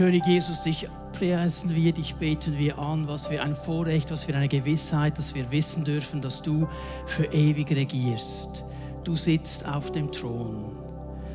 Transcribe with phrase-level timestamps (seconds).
[0.00, 4.34] König Jesus, dich preisen wir, dich beten wir an, was für ein Vorrecht, was für
[4.34, 6.66] eine Gewissheit, dass wir wissen dürfen, dass du
[7.04, 8.64] für ewig regierst.
[9.04, 10.74] Du sitzt auf dem Thron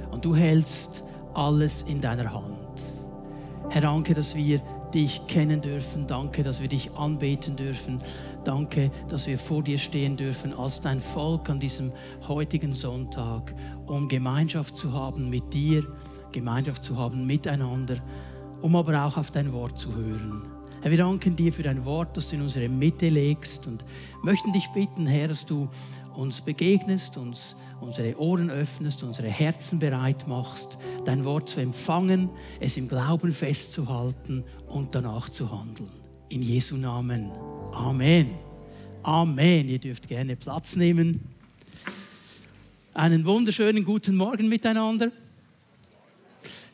[0.09, 1.03] und du hältst
[1.35, 2.81] alles in deiner Hand.
[3.69, 4.59] Herr, danke, dass wir
[4.91, 6.07] dich kennen dürfen.
[6.07, 7.99] Danke, dass wir dich anbeten dürfen.
[8.45, 11.91] Danke, dass wir vor dir stehen dürfen als dein Volk an diesem
[12.27, 13.53] heutigen Sonntag,
[13.85, 15.83] um Gemeinschaft zu haben mit dir,
[16.31, 18.01] Gemeinschaft zu haben miteinander
[18.65, 20.41] um aber auch auf dein Wort zu hören.
[20.81, 23.85] Herr, wir danken dir für dein Wort, das du in unsere Mitte legst und
[24.23, 25.69] möchten dich bitten, Herr, dass du
[26.15, 32.27] uns begegnest, uns unsere Ohren öffnest, unsere Herzen bereit machst, dein Wort zu empfangen,
[32.59, 35.91] es im Glauben festzuhalten und danach zu handeln.
[36.29, 37.29] In Jesu Namen.
[37.71, 38.31] Amen.
[39.03, 39.69] Amen.
[39.69, 41.23] Ihr dürft gerne Platz nehmen.
[42.95, 45.11] Einen wunderschönen guten Morgen miteinander.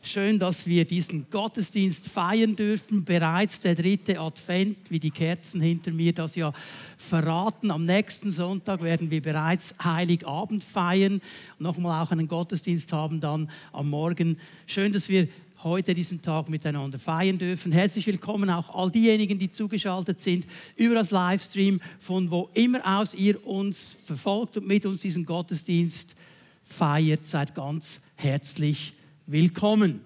[0.04, 3.04] Schön, dass wir diesen Gottesdienst feiern dürfen.
[3.04, 6.52] Bereits der dritte Advent, wie die Kerzen hinter mir das ja
[6.98, 7.70] verraten.
[7.70, 11.22] Am nächsten Sonntag werden wir bereits Heiligabend feiern
[11.56, 14.38] und nochmal auch einen Gottesdienst haben dann am Morgen.
[14.66, 15.28] Schön, dass wir
[15.62, 17.70] heute diesen Tag miteinander feiern dürfen.
[17.70, 23.14] Herzlich willkommen auch all diejenigen, die zugeschaltet sind über das Livestream, von wo immer aus
[23.14, 26.16] ihr uns verfolgt und mit uns diesen Gottesdienst
[26.64, 27.24] feiert.
[27.24, 30.00] Seid ganz herzlich willkommen willkommen.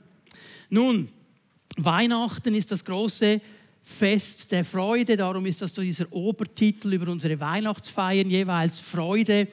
[0.68, 1.08] Nun,
[1.76, 3.40] Weihnachten ist das große
[3.82, 9.48] Fest der Freude, darum ist das so dieser Obertitel über unsere Weihnachtsfeiern jeweils Freude.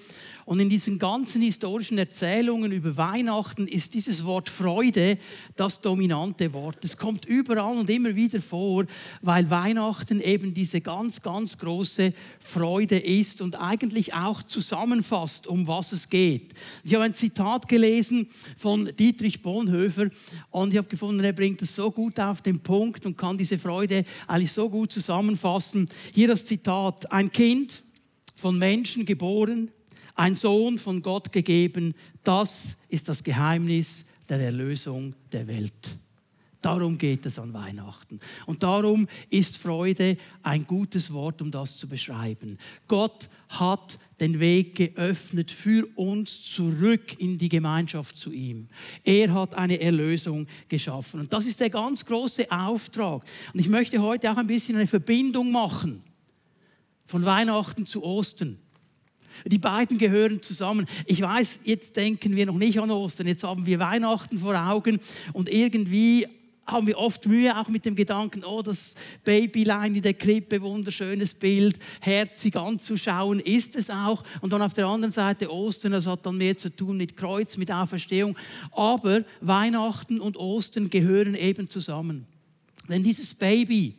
[0.45, 5.17] Und in diesen ganzen historischen Erzählungen über Weihnachten ist dieses Wort Freude
[5.55, 6.83] das dominante Wort.
[6.83, 8.85] Es kommt überall und immer wieder vor,
[9.21, 15.91] weil Weihnachten eben diese ganz, ganz große Freude ist und eigentlich auch zusammenfasst, um was
[15.91, 16.53] es geht.
[16.83, 18.27] Ich habe ein Zitat gelesen
[18.57, 20.09] von Dietrich Bonhoeffer
[20.51, 23.57] und ich habe gefunden, er bringt es so gut auf den Punkt und kann diese
[23.57, 25.89] Freude eigentlich so gut zusammenfassen.
[26.13, 27.83] Hier das Zitat, ein Kind
[28.35, 29.71] von Menschen geboren,
[30.15, 35.97] ein Sohn von Gott gegeben, das ist das Geheimnis der Erlösung der Welt.
[36.63, 38.21] Darum geht es an Weihnachten.
[38.45, 42.57] Und darum ist Freude ein gutes Wort, um das zu beschreiben.
[42.87, 48.69] Gott hat den Weg geöffnet für uns zurück in die Gemeinschaft zu ihm.
[49.03, 51.19] Er hat eine Erlösung geschaffen.
[51.19, 53.25] Und das ist der ganz große Auftrag.
[53.53, 56.01] Und ich möchte heute auch ein bisschen eine Verbindung machen
[57.05, 58.57] von Weihnachten zu Ostern.
[59.45, 60.87] Die beiden gehören zusammen.
[61.05, 64.99] Ich weiß, jetzt denken wir noch nicht an Ostern, jetzt haben wir Weihnachten vor Augen
[65.33, 66.27] und irgendwie
[66.65, 71.33] haben wir oft Mühe auch mit dem Gedanken, oh, das Babylein in der Krippe, wunderschönes
[71.33, 74.23] Bild, herzig anzuschauen, ist es auch.
[74.41, 77.57] Und dann auf der anderen Seite Ostern, das hat dann mehr zu tun mit Kreuz,
[77.57, 78.37] mit Auferstehung.
[78.71, 82.25] Aber Weihnachten und Ostern gehören eben zusammen.
[82.87, 83.95] Denn dieses Baby,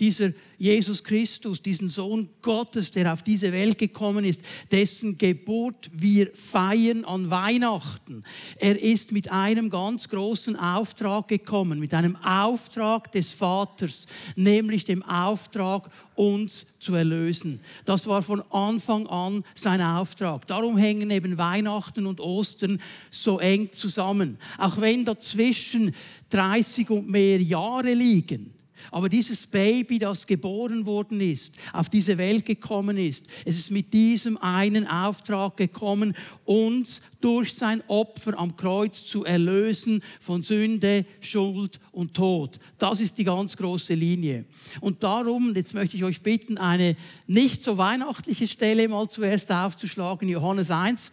[0.00, 4.40] dieser Jesus Christus, diesen Sohn Gottes, der auf diese Welt gekommen ist,
[4.70, 8.24] dessen Geburt wir feiern an Weihnachten.
[8.56, 15.02] Er ist mit einem ganz großen Auftrag gekommen, mit einem Auftrag des Vaters, nämlich dem
[15.02, 17.60] Auftrag, uns zu erlösen.
[17.84, 20.46] Das war von Anfang an sein Auftrag.
[20.46, 22.80] Darum hängen eben Weihnachten und Ostern
[23.10, 24.38] so eng zusammen.
[24.56, 25.94] Auch wenn dazwischen
[26.30, 28.55] 30 und mehr Jahre liegen,
[28.90, 33.92] aber dieses Baby, das geboren worden ist, auf diese Welt gekommen ist, es ist mit
[33.92, 36.14] diesem einen Auftrag gekommen,
[36.44, 42.58] uns durch sein Opfer am Kreuz zu erlösen von Sünde, Schuld und Tod.
[42.78, 44.44] Das ist die ganz große Linie.
[44.80, 50.28] Und darum, jetzt möchte ich euch bitten, eine nicht so weihnachtliche Stelle mal zuerst aufzuschlagen,
[50.28, 51.10] Johannes 1.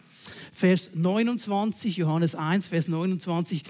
[0.52, 3.62] Vers 29, Johannes 1, Vers 29.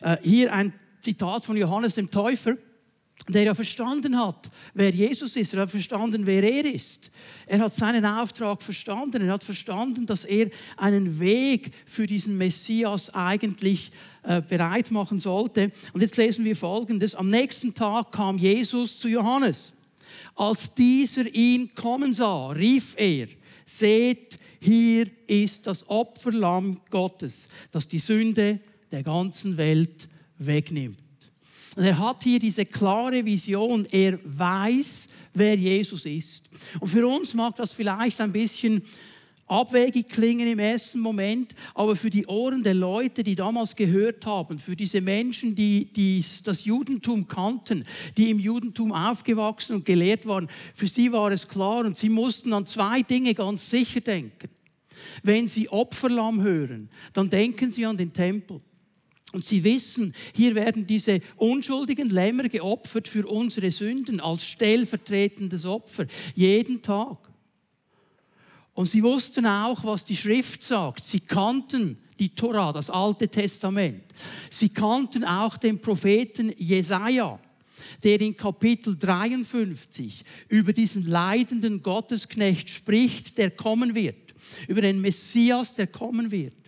[0.00, 2.56] Äh, hier ein Zitat von Johannes dem Täufer
[3.28, 5.54] der ja verstanden hat, wer Jesus ist.
[5.54, 7.10] Er hat verstanden, wer er ist.
[7.46, 9.22] Er hat seinen Auftrag verstanden.
[9.22, 13.92] Er hat verstanden, dass er einen Weg für diesen Messias eigentlich
[14.24, 15.70] äh, bereit machen sollte.
[15.92, 17.14] Und jetzt lesen wir Folgendes.
[17.14, 19.72] Am nächsten Tag kam Jesus zu Johannes.
[20.34, 23.28] Als dieser ihn kommen sah, rief er,
[23.66, 28.60] seht, hier ist das Opferlamm Gottes, das die Sünde
[28.90, 30.08] der ganzen Welt
[30.38, 30.98] wegnimmt.
[31.76, 33.86] Und er hat hier diese klare Vision.
[33.90, 36.50] Er weiß, wer Jesus ist.
[36.80, 38.82] Und für uns mag das vielleicht ein bisschen
[39.46, 44.58] abwegig klingen im ersten Moment, aber für die Ohren der Leute, die damals gehört haben,
[44.58, 47.84] für diese Menschen, die, die das Judentum kannten,
[48.16, 52.52] die im Judentum aufgewachsen und gelehrt waren, für sie war es klar und sie mussten
[52.52, 54.48] an zwei Dinge ganz sicher denken.
[55.22, 58.60] Wenn sie Opferlamm hören, dann denken sie an den Tempel.
[59.32, 66.06] Und sie wissen, hier werden diese unschuldigen Lämmer geopfert für unsere Sünden als stellvertretendes Opfer,
[66.34, 67.18] jeden Tag.
[68.74, 71.04] Und sie wussten auch, was die Schrift sagt.
[71.04, 74.04] Sie kannten die Tora, das Alte Testament.
[74.50, 77.38] Sie kannten auch den Propheten Jesaja,
[78.02, 84.34] der in Kapitel 53 über diesen leidenden Gottesknecht spricht, der kommen wird,
[84.68, 86.61] über den Messias, der kommen wird.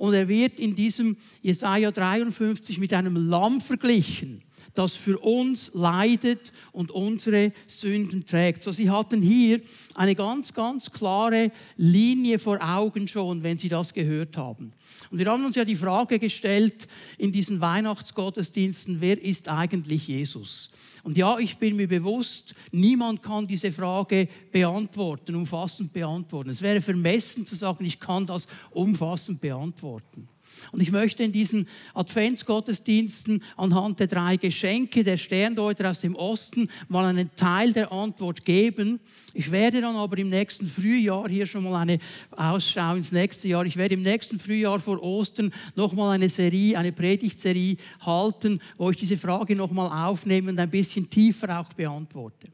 [0.00, 4.40] Und er wird in diesem Jesaja 53 mit einem Lamm verglichen,
[4.74, 8.62] das für uns leidet und unsere Sünden trägt.
[8.62, 9.60] So, sie hatten hier
[9.94, 14.72] eine ganz, ganz klare Linie vor Augen schon, wenn sie das gehört haben.
[15.10, 16.86] Und wir haben uns ja die Frage gestellt
[17.18, 20.68] in diesen Weihnachtsgottesdiensten, wer ist eigentlich Jesus?
[21.02, 26.50] Und ja, ich bin mir bewusst, niemand kann diese Frage beantworten, umfassend beantworten.
[26.50, 30.28] Es wäre vermessen zu sagen, ich kann das umfassend beantworten.
[30.72, 36.68] Und ich möchte in diesen Adventsgottesdiensten anhand der drei Geschenke der Sterndeuter aus dem Osten
[36.88, 39.00] mal einen Teil der Antwort geben.
[39.32, 41.98] Ich werde dann aber im nächsten Frühjahr, hier schon mal eine
[42.32, 46.92] Ausschau ins nächste Jahr, ich werde im nächsten Frühjahr vor Ostern nochmal eine Serie, eine
[46.92, 52.48] Predigtserie halten, wo ich diese Frage nochmal aufnehme und ein bisschen tiefer auch beantworte.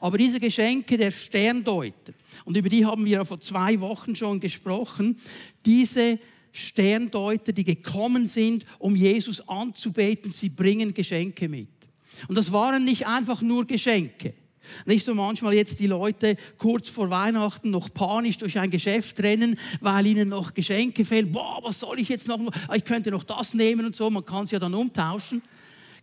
[0.00, 2.12] Aber diese Geschenke der Sterndeuter,
[2.44, 5.18] und über die haben wir ja vor zwei Wochen schon gesprochen,
[5.64, 6.18] diese
[6.52, 11.68] Sterndeuter, die gekommen sind, um Jesus anzubeten, sie bringen Geschenke mit.
[12.28, 14.34] Und das waren nicht einfach nur Geschenke.
[14.86, 19.58] Nicht so manchmal jetzt die Leute kurz vor Weihnachten noch panisch durch ein Geschäft rennen,
[19.80, 21.32] weil ihnen noch Geschenke fehlen.
[21.32, 22.38] Boah, was soll ich jetzt noch?
[22.74, 24.08] Ich könnte noch das nehmen und so.
[24.08, 25.42] Man kann es ja dann umtauschen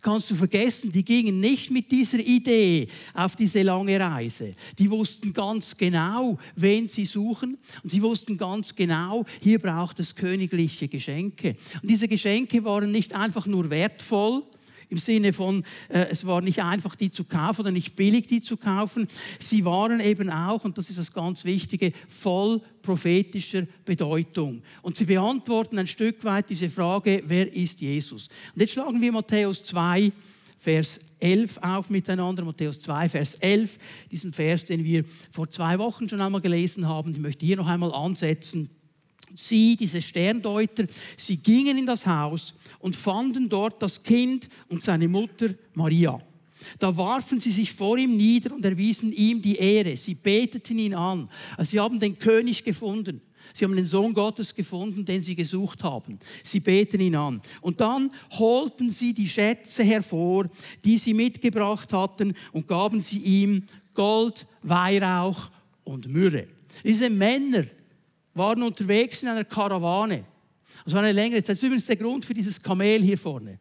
[0.01, 4.53] kannst du vergessen, die gingen nicht mit dieser Idee auf diese lange Reise.
[4.77, 10.15] Die wussten ganz genau, wen sie suchen und sie wussten ganz genau, hier braucht es
[10.15, 11.55] königliche Geschenke.
[11.81, 14.43] Und diese Geschenke waren nicht einfach nur wertvoll,
[14.89, 18.41] im Sinne von, äh, es war nicht einfach, die zu kaufen oder nicht billig, die
[18.41, 19.07] zu kaufen.
[19.39, 24.63] Sie waren eben auch, und das ist das ganz Wichtige, voll prophetischer Bedeutung.
[24.81, 28.27] Und sie beantworten ein Stück weit diese Frage, wer ist Jesus?
[28.53, 30.11] Und jetzt schlagen wir Matthäus 2,
[30.59, 33.77] Vers 11 auf miteinander, Matthäus 2, Vers 11,
[34.11, 37.11] diesen Vers, den wir vor zwei Wochen schon einmal gelesen haben.
[37.11, 38.69] Ich möchte hier noch einmal ansetzen.
[39.35, 40.85] Sie, diese Sterndeuter,
[41.17, 46.19] sie gingen in das Haus und fanden dort das Kind und seine Mutter Maria.
[46.77, 49.95] Da warfen sie sich vor ihm nieder und erwiesen ihm die Ehre.
[49.95, 51.29] Sie beteten ihn an.
[51.57, 53.21] Also sie haben den König gefunden.
[53.53, 56.19] Sie haben den Sohn Gottes gefunden, den sie gesucht haben.
[56.43, 57.41] Sie beten ihn an.
[57.61, 60.49] Und dann holten sie die Schätze hervor,
[60.85, 65.49] die sie mitgebracht hatten, und gaben sie ihm Gold, Weihrauch
[65.83, 66.47] und Myrrhe.
[66.83, 67.65] Diese Männer
[68.39, 70.23] waren unterwegs in einer Karawane.
[70.83, 71.49] Das war eine längere Zeit.
[71.49, 73.59] Das ist übrigens der Grund für dieses Kamel hier vorne.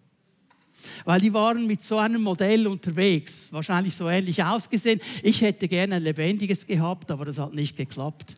[1.04, 5.00] Weil die waren mit so einem Modell unterwegs, wahrscheinlich so ähnlich ausgesehen.
[5.22, 8.36] Ich hätte gerne ein lebendiges gehabt, aber das hat nicht geklappt.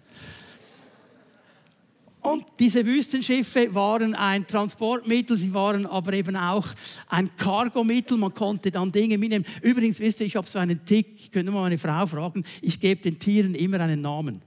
[2.23, 6.67] Und diese Wüstenschiffe waren ein Transportmittel, sie waren aber eben auch
[7.09, 8.19] ein Cargomittel.
[8.19, 9.47] Man konnte dann Dinge mitnehmen.
[9.63, 12.79] Übrigens, wisst ihr, ich habe so einen Tick, ich könnte mal meine Frau fragen, ich
[12.79, 14.43] gebe den Tieren immer einen Namen.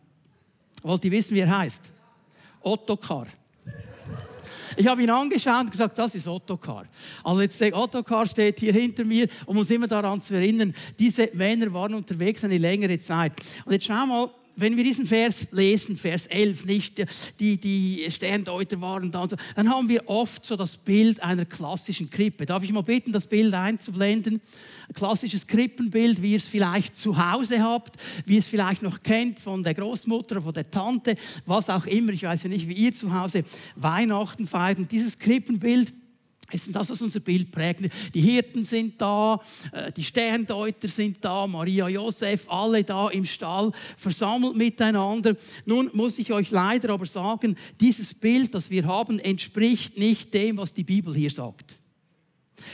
[0.83, 1.81] Wollt ihr wissen, wie er heißt?
[2.62, 3.27] Ottokar.
[4.75, 6.85] Ich habe ihn angeschaut und gesagt, das ist Ottokar.
[7.24, 11.29] Also jetzt der Ottokar steht hier hinter mir, um uns immer daran zu erinnern, diese
[11.34, 13.34] Männer waren unterwegs eine längere Zeit.
[13.65, 17.03] Und jetzt schau mal, wenn wir diesen Vers lesen, Vers 11, nicht
[17.39, 22.10] die, die Sterndeuter waren da, so, dann haben wir oft so das Bild einer klassischen
[22.10, 22.45] Krippe.
[22.45, 24.41] Darf ich mal bitten, das Bild einzublenden?
[24.88, 27.95] Ein klassisches Krippenbild, wie ihr es vielleicht zu Hause habt,
[28.25, 32.12] wie ihr es vielleicht noch kennt von der Großmutter, von der Tante, was auch immer.
[32.12, 33.45] Ich weiß ja nicht, wie ihr zu Hause
[33.75, 34.77] Weihnachten feiert.
[34.77, 35.93] Und dieses Krippenbild,
[36.51, 37.81] das, was unser Bild prägt.
[38.13, 39.39] Die Hirten sind da,
[39.71, 45.35] äh, die Sterndeuter sind da, Maria, Josef, alle da im Stall, versammelt miteinander.
[45.65, 50.57] Nun muss ich euch leider aber sagen, dieses Bild, das wir haben, entspricht nicht dem,
[50.57, 51.75] was die Bibel hier sagt.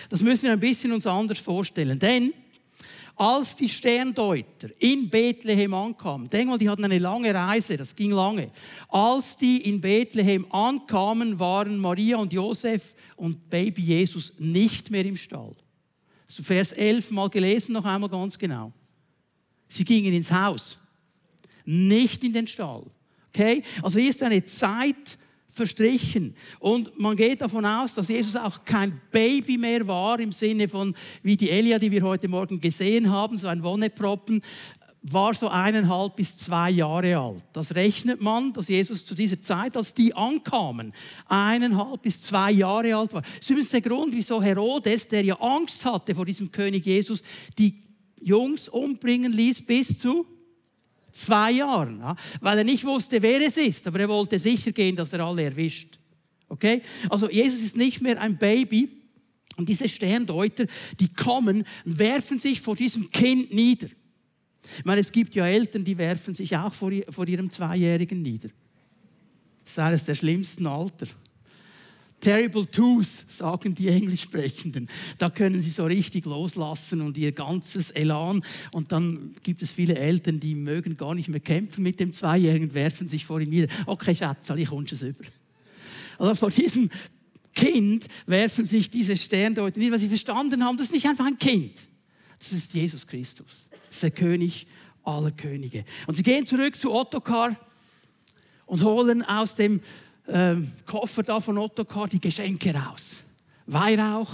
[0.10, 1.98] Das müssen wir ein bisschen uns anders vorstellen.
[2.00, 2.34] Denn
[3.20, 8.12] als die Sterndeuter in Bethlehem ankamen, denk mal, die hatten eine lange Reise, das ging
[8.12, 8.50] lange.
[8.88, 15.18] Als die in Bethlehem ankamen, waren Maria und Josef und Baby Jesus nicht mehr im
[15.18, 15.54] Stall.
[16.28, 18.72] So Vers 11 mal gelesen, noch einmal ganz genau.
[19.68, 20.78] Sie gingen ins Haus,
[21.66, 22.86] nicht in den Stall.
[23.34, 23.64] Okay?
[23.84, 25.19] Also hier ist eine Zeit
[25.60, 26.36] verstrichen.
[26.60, 30.96] Und man geht davon aus, dass Jesus auch kein Baby mehr war, im Sinne von
[31.22, 34.42] wie die Elia, die wir heute Morgen gesehen haben, so ein Wonneproppen.
[35.02, 37.44] war so eineinhalb bis zwei Jahre alt.
[37.54, 40.94] Das rechnet man, dass Jesus zu dieser Zeit, als die ankamen,
[41.28, 43.22] eineinhalb bis zwei Jahre alt war.
[43.22, 47.22] Das ist übrigens der Grund, wieso Herodes, der ja Angst hatte vor diesem König Jesus,
[47.58, 47.82] die
[48.22, 50.26] Jungs umbringen ließ bis zu
[51.12, 52.16] zwei Jahren, ja?
[52.42, 55.44] weil er nicht wusste, wer es ist, aber er wollte sicher gehen, dass er alle
[55.44, 56.00] erwischt.
[56.48, 56.82] Okay?
[57.10, 58.90] Also Jesus ist nicht mehr ein Baby
[59.58, 60.66] und diese Sterndeuter,
[61.00, 63.88] die kommen und werfen sich vor diesem Kind nieder.
[64.78, 68.50] Ich meine, es gibt ja Eltern, die werfen sich auch vor, vor ihrem Zweijährigen nieder.
[69.64, 71.08] Das ist eines der schlimmsten Alter.
[72.20, 74.90] Terrible Twos, sagen die Englischsprechenden.
[75.18, 78.44] Da können sie so richtig loslassen und ihr ganzes Elan.
[78.74, 82.74] Und dann gibt es viele Eltern, die mögen gar nicht mehr kämpfen mit dem Zweijährigen,
[82.74, 83.68] werfen sich vor ihm nieder.
[83.86, 85.24] Okay, Schatz, ich kommst es über.
[86.18, 86.90] Also vor diesem
[87.54, 91.38] Kind werfen sich diese Sterndeuter nieder, weil sie verstanden haben, das ist nicht einfach ein
[91.38, 91.88] Kind.
[92.38, 93.70] Das ist Jesus Christus.
[93.72, 94.68] Das ist der König
[95.04, 95.86] aller Könige.
[96.08, 97.56] Und sie gehen zurück zu Ottokar
[98.66, 99.82] und holen aus dem
[100.32, 103.24] ähm, Koffer da von Ottokar die Geschenke raus.
[103.66, 104.32] Weihrauch,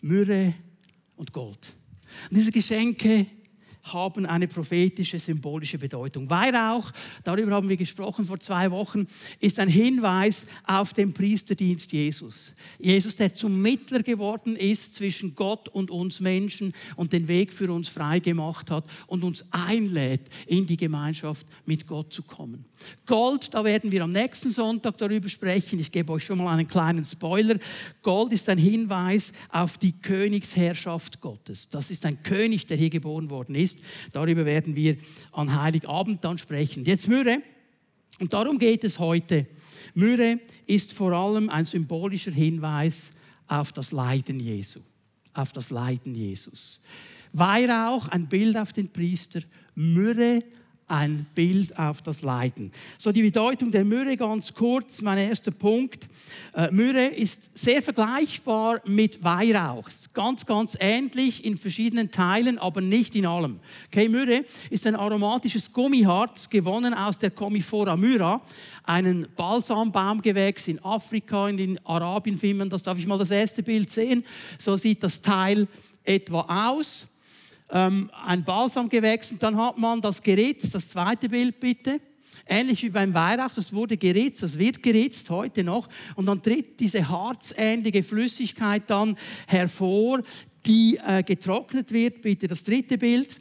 [0.00, 0.54] Myrrhe
[1.16, 1.74] und Gold.
[2.30, 3.26] Und diese Geschenke
[3.92, 6.28] haben eine prophetische, symbolische Bedeutung.
[6.28, 6.92] Weihrauch,
[7.24, 9.06] darüber haben wir gesprochen vor zwei Wochen,
[9.40, 12.52] ist ein Hinweis auf den Priesterdienst Jesus.
[12.78, 17.72] Jesus, der zum Mittler geworden ist zwischen Gott und uns Menschen und den Weg für
[17.72, 22.64] uns frei gemacht hat und uns einlädt, in die Gemeinschaft mit Gott zu kommen.
[23.06, 25.78] Gold, da werden wir am nächsten Sonntag darüber sprechen.
[25.78, 27.58] Ich gebe euch schon mal einen kleinen Spoiler.
[28.02, 31.68] Gold ist ein Hinweis auf die Königsherrschaft Gottes.
[31.70, 34.12] Das ist ein König, der hier geboren worden ist ist.
[34.12, 34.96] Darüber werden wir
[35.32, 36.84] an Heiligabend dann sprechen.
[36.84, 37.42] Jetzt Myrrhe.
[38.18, 39.46] Und darum geht es heute.
[39.94, 43.10] Myrrhe ist vor allem ein symbolischer Hinweis
[43.46, 44.80] auf das Leiden Jesu.
[45.34, 46.80] Auf das Leiden Jesus.
[47.32, 49.40] Weihrauch, ein Bild auf den Priester.
[49.74, 50.42] Myrrhe,
[50.88, 52.70] ein Bild auf das Leiden.
[52.98, 56.08] So die Bedeutung der Myrrhe ganz kurz, mein erster Punkt.
[56.54, 59.88] Äh, Myrrhe ist sehr vergleichbar mit Weihrauch.
[60.14, 63.58] Ganz, ganz ähnlich in verschiedenen Teilen, aber nicht in allem.
[63.88, 68.40] Okay, Myrrhe ist ein aromatisches Gummiharz, gewonnen aus der Comifora myra,
[68.84, 72.84] einen Balsambaumgewächs in Afrika, in den Arabien findet das.
[72.84, 74.24] Darf ich mal das erste Bild sehen?
[74.58, 75.66] So sieht das Teil
[76.04, 77.08] etwa aus
[77.70, 82.00] ähm, ein Balsamgewächs und dann hat man das geritzt, das zweite Bild bitte.
[82.48, 85.88] Ähnlich wie beim Weihrauch, das wurde geritzt, das wird geritzt heute noch.
[86.14, 89.16] Und dann tritt diese harzähnliche Flüssigkeit dann
[89.48, 90.22] hervor,
[90.64, 92.22] die äh, getrocknet wird.
[92.22, 93.36] Bitte das dritte Bild.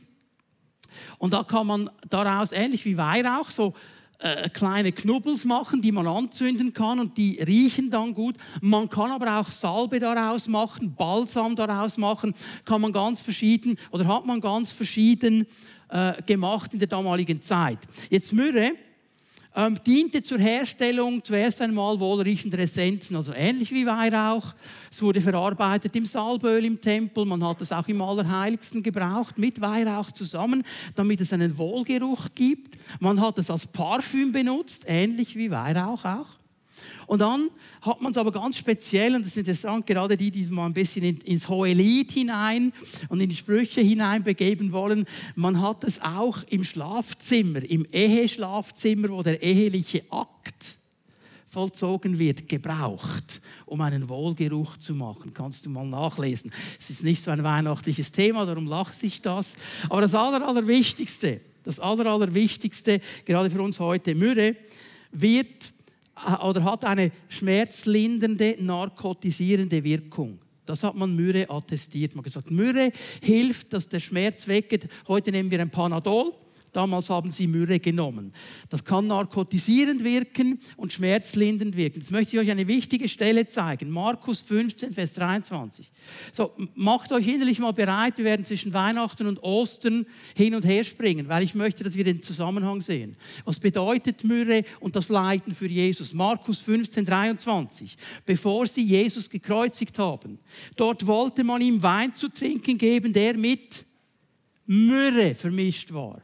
[1.20, 3.74] Und da kann man daraus, ähnlich wie Weihrauch, so
[4.20, 8.36] äh, kleine Knubbels machen, die man anzünden kann und die riechen dann gut.
[8.62, 14.08] Man kann aber auch Salbe daraus machen, Balsam daraus machen, kann man ganz verschieden oder
[14.08, 15.48] hat man ganz verschieden
[15.90, 17.80] äh, gemacht in der damaligen Zeit.
[18.10, 18.74] Jetzt Myrrhe
[19.56, 24.54] ähm, diente zur Herstellung zuerst einmal wohlriechender Essenzen, also ähnlich wie Weihrauch.
[24.92, 29.62] Es wurde verarbeitet im Salböl im Tempel, man hat es auch im Allerheiligsten gebraucht, mit
[29.62, 30.64] Weihrauch zusammen,
[30.96, 32.78] damit es einen Wohlgeruch gibt.
[33.00, 36.45] Man hat es als Parfüm benutzt, ähnlich wie Weihrauch auch.
[37.08, 37.50] Und dann
[37.82, 40.74] hat man es aber ganz speziell, und das ist interessant, gerade die, die mal ein
[40.74, 42.74] bisschen ins hohe Lied hinein
[43.10, 45.06] und in die Sprüche hinein begeben wollen,
[45.36, 50.78] man hat es auch im Schlafzimmer, im Eheschlafzimmer, wo der eheliche Akt
[51.56, 55.34] vollzogen wird, gebraucht, um einen Wohlgeruch zu machen.
[55.34, 56.52] Kannst du mal nachlesen.
[56.78, 59.56] Es ist nicht so ein weihnachtliches Thema, darum lache ich das.
[59.90, 61.40] Aber das Aller, Allerwichtigste,
[61.78, 62.20] Aller,
[63.26, 64.58] gerade für uns heute, Myrrhe,
[65.14, 65.72] wird
[66.44, 70.40] oder hat eine schmerzlindernde, narkotisierende Wirkung.
[70.66, 72.16] Das hat man Myrrhe attestiert.
[72.16, 72.92] Man hat gesagt, Myrrhe
[73.22, 74.88] hilft, dass der Schmerz weggeht.
[75.08, 76.34] Heute nehmen wir ein Panadol.
[76.76, 78.34] Damals haben sie Myrrhe genommen.
[78.68, 82.00] Das kann narkotisierend wirken und schmerzlindernd wirken.
[82.00, 83.90] Jetzt möchte ich euch eine wichtige Stelle zeigen.
[83.90, 85.90] Markus 15, Vers 23.
[86.34, 88.18] So, macht euch innerlich mal bereit.
[88.18, 90.06] Wir werden zwischen Weihnachten und Ostern
[90.36, 93.16] hin und her springen, weil ich möchte, dass wir den Zusammenhang sehen.
[93.46, 96.14] Was bedeutet Myrrhe und das Leiden für Jesus?
[96.14, 97.96] Markus 15, 23.
[98.26, 100.40] Bevor sie Jesus gekreuzigt haben,
[100.76, 103.86] dort wollte man ihm Wein zu trinken geben, der mit
[104.66, 106.22] Myrrhe vermischt war.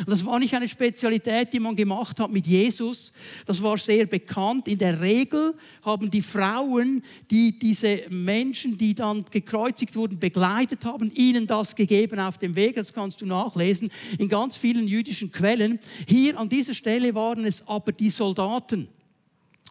[0.00, 3.12] Und das war nicht eine Spezialität, die man gemacht hat mit Jesus.
[3.46, 4.68] Das war sehr bekannt.
[4.68, 11.10] In der Regel haben die Frauen, die diese Menschen, die dann gekreuzigt wurden, begleitet haben,
[11.14, 12.76] ihnen das gegeben auf dem Weg.
[12.76, 15.78] Das kannst du nachlesen in ganz vielen jüdischen Quellen.
[16.06, 18.88] Hier an dieser Stelle waren es aber die Soldaten.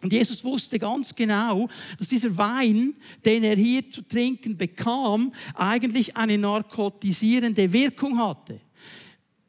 [0.02, 1.68] Und Jesus wusste ganz genau,
[1.98, 2.94] dass dieser Wein,
[3.24, 8.60] den er hier zu trinken bekam, eigentlich eine narkotisierende Wirkung hatte.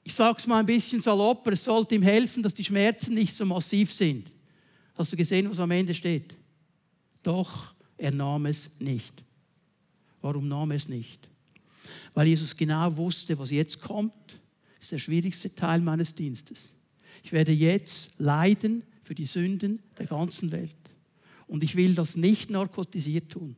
[0.07, 3.35] Ich sage es mal ein bisschen salopper, es sollte ihm helfen, dass die Schmerzen nicht
[3.35, 4.31] so massiv sind.
[4.95, 6.33] Hast du gesehen, was am Ende steht?
[7.23, 9.21] Doch er nahm es nicht.
[10.21, 11.27] Warum nahm er es nicht?
[12.13, 14.39] Weil Jesus genau wusste, was jetzt kommt,
[14.79, 16.71] ist der schwierigste Teil meines Dienstes.
[17.21, 20.71] Ich werde jetzt leiden für die Sünden der ganzen Welt.
[21.47, 23.57] Und ich will das nicht narkotisiert tun,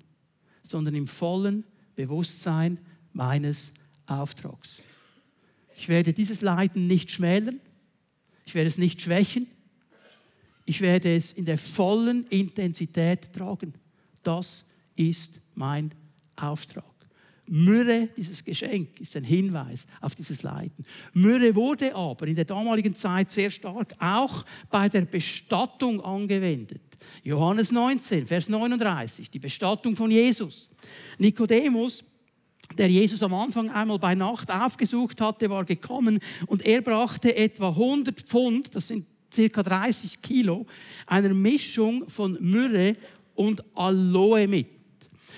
[0.63, 1.63] sondern im vollen
[1.95, 2.79] Bewusstsein
[3.13, 3.71] meines
[4.07, 4.81] Auftrags.
[5.79, 7.61] Ich werde dieses Leiden nicht schmälern,
[8.45, 9.47] ich werde es nicht schwächen,
[10.65, 13.73] ich werde es in der vollen Intensität tragen.
[14.21, 14.65] Das
[14.97, 15.91] ist mein
[16.35, 16.83] Auftrag.
[17.47, 20.83] Myrrhe, dieses Geschenk, ist ein Hinweis auf dieses Leiden.
[21.13, 26.81] Myrrhe wurde aber in der damaligen Zeit sehr stark auch bei der Bestattung angewendet.
[27.23, 30.69] Johannes 19, Vers 39, die Bestattung von Jesus.
[31.17, 32.03] Nikodemus,
[32.77, 37.69] der Jesus am Anfang einmal bei Nacht aufgesucht hatte, war gekommen und er brachte etwa
[37.69, 40.65] 100 Pfund, das sind circa 30 Kilo,
[41.05, 42.95] einer Mischung von Myrrhe
[43.35, 44.67] und Aloe mit.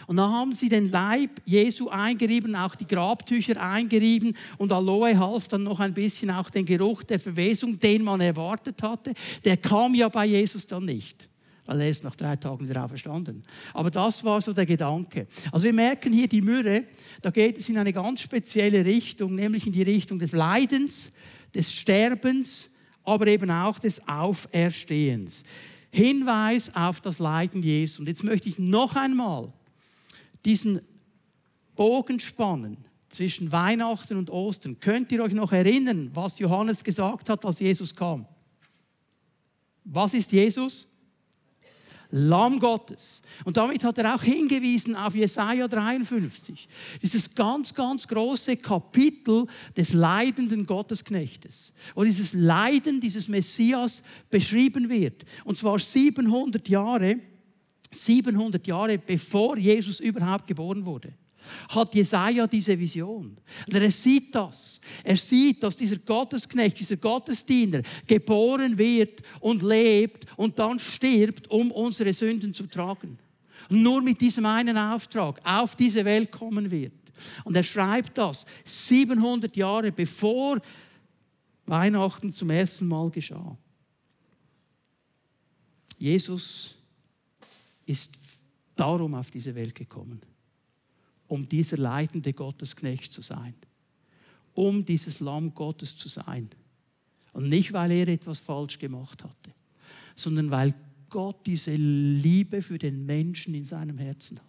[0.08, 5.48] Und dann haben sie den Leib Jesu eingerieben, auch die Grabtücher eingerieben und Aloe half
[5.48, 9.14] dann noch ein bisschen auch den Geruch der Verwesung, den man erwartet hatte.
[9.46, 11.30] Der kam ja bei Jesus dann nicht
[11.72, 13.46] weil er ist nach drei Tagen wieder auferstanden.
[13.74, 15.28] Aber das war so der Gedanke.
[15.54, 16.84] Also wir merken hier die Myrrhe,
[17.22, 21.14] da geht es in eine ganz spezielle Richtung, nämlich in die Richtung des Leidens,
[21.56, 22.70] des Sterbens,
[23.06, 25.46] aber eben auch des Auferstehens.
[25.92, 28.02] Hinweis auf das Leiden Jesu.
[28.02, 29.54] Und jetzt möchte ich noch einmal
[30.44, 30.82] diesen
[31.78, 34.78] Bogen spannen zwischen Weihnachten und Ostern.
[34.82, 38.26] Könnt ihr euch noch erinnern, was Johannes gesagt hat, als Jesus kam?
[39.86, 40.91] Was ist Jesus?
[42.12, 43.22] Lamm Gottes.
[43.46, 46.68] Und damit hat er auch hingewiesen auf Jesaja 53.
[47.02, 55.24] Dieses ganz, ganz große Kapitel des leidenden Gottesknechtes, wo dieses Leiden dieses Messias beschrieben wird.
[55.46, 57.20] Und zwar 700 Jahre
[57.92, 61.14] 700 Jahre bevor Jesus überhaupt geboren wurde,
[61.70, 63.38] hat Jesaja diese Vision.
[63.68, 64.80] Und er sieht das.
[65.04, 71.72] Er sieht, dass dieser Gottesknecht, dieser Gottesdiener geboren wird und lebt und dann stirbt, um
[71.72, 73.18] unsere Sünden zu tragen.
[73.70, 76.94] Nur mit diesem einen Auftrag auf diese Welt kommen wird.
[77.44, 80.60] Und er schreibt das 700 Jahre bevor
[81.66, 83.58] Weihnachten zum ersten Mal geschah.
[85.98, 86.76] Jesus
[87.86, 88.12] ist
[88.76, 90.22] darum auf diese Welt gekommen,
[91.32, 93.54] um dieser leidende Gottesknecht zu sein,
[94.54, 96.50] um dieses Lamm Gottes zu sein.
[97.32, 99.54] Und nicht, weil er etwas falsch gemacht hatte,
[100.14, 100.74] sondern weil
[101.10, 104.46] Gott diese Liebe für den Menschen in seinem Herzen hat.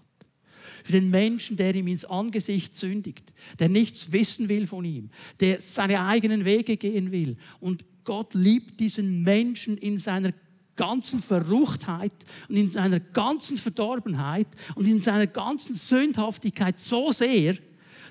[0.82, 5.60] Für den Menschen, der ihm ins Angesicht sündigt, der nichts wissen will von ihm, der
[5.60, 7.36] seine eigenen Wege gehen will.
[7.60, 10.32] Und Gott liebt diesen Menschen in seiner
[10.76, 12.12] ganzen Verruchtheit
[12.48, 17.56] und in seiner ganzen Verdorbenheit und in seiner ganzen Sündhaftigkeit so sehr,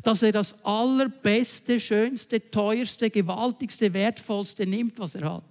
[0.04, 5.51] dass er das allerbeste, schönste, teuerste, gewaltigste, wertvollste nimmt, was er hat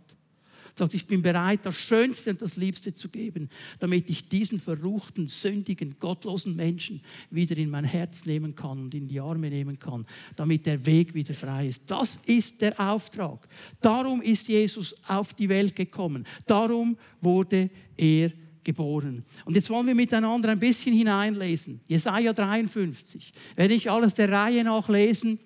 [0.77, 5.27] sagt, ich bin bereit, das Schönste und das Liebste zu geben, damit ich diesen verruchten,
[5.27, 10.07] sündigen, gottlosen Menschen wieder in mein Herz nehmen kann und in die Arme nehmen kann,
[10.37, 11.83] damit der Weg wieder frei ist.
[11.87, 13.49] Das ist der Auftrag.
[13.81, 16.27] Darum ist Jesus auf die Welt gekommen.
[16.47, 18.33] Darum wurde er
[18.65, 19.25] geboren.
[19.45, 21.81] Und jetzt wollen wir miteinander ein bisschen hineinlesen.
[21.89, 23.33] Jesaja 53.
[23.57, 25.39] Werde ich alles der Reihe nach lesen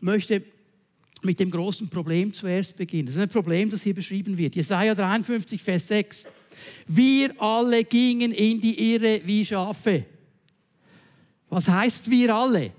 [0.00, 0.42] möchte,
[1.24, 3.06] mit dem großen Problem zuerst beginnen.
[3.06, 4.56] Das ist ein Problem, das hier beschrieben wird.
[4.56, 6.24] Jesaja 53, Vers 6.
[6.86, 10.04] Wir alle gingen in die Irre wie Schafe.
[11.48, 12.72] Was heißt wir alle?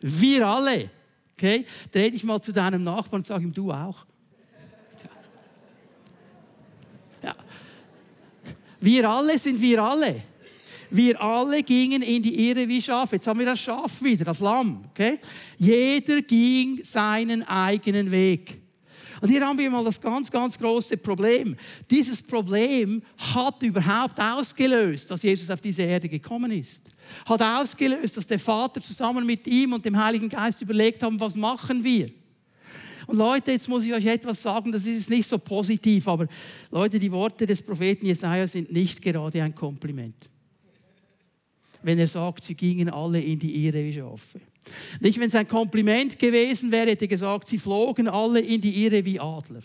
[0.00, 0.90] Wir alle.
[1.32, 1.66] Okay?
[1.90, 4.06] Dreh dich mal zu deinem Nachbarn und sag ihm, du auch.
[7.22, 7.34] Ja.
[8.80, 10.22] Wir alle sind wir alle.
[10.96, 13.16] Wir alle gingen in die Irre wie Schafe.
[13.16, 14.84] Jetzt haben wir das Schaf wieder, das Lamm.
[14.90, 15.18] Okay?
[15.58, 18.58] Jeder ging seinen eigenen Weg.
[19.20, 21.56] Und hier haben wir mal das ganz, ganz große Problem.
[21.90, 23.02] Dieses Problem
[23.34, 26.82] hat überhaupt ausgelöst, dass Jesus auf diese Erde gekommen ist.
[27.26, 31.36] Hat ausgelöst, dass der Vater zusammen mit ihm und dem Heiligen Geist überlegt haben, was
[31.36, 32.10] machen wir?
[33.06, 36.26] Und Leute, jetzt muss ich euch etwas sagen, das ist nicht so positiv, aber
[36.70, 40.28] Leute, die Worte des Propheten Jesaja sind nicht gerade ein Kompliment
[41.86, 44.40] wenn er sagt, sie gingen alle in die Irre wie Schafe.
[44.98, 48.84] Nicht, wenn es ein Kompliment gewesen wäre, hätte er gesagt, sie flogen alle in die
[48.84, 49.62] Irre wie Adler.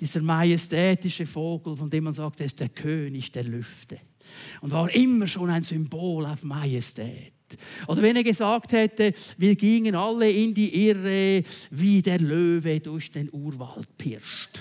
[0.00, 3.98] Dieser majestätische Vogel, von dem man sagt, er ist der König der Lüfte.
[4.62, 7.34] Und war immer schon ein Symbol auf Majestät.
[7.86, 13.10] Oder wenn er gesagt hätte, wir gingen alle in die Irre, wie der Löwe durch
[13.10, 14.58] den Urwald pirscht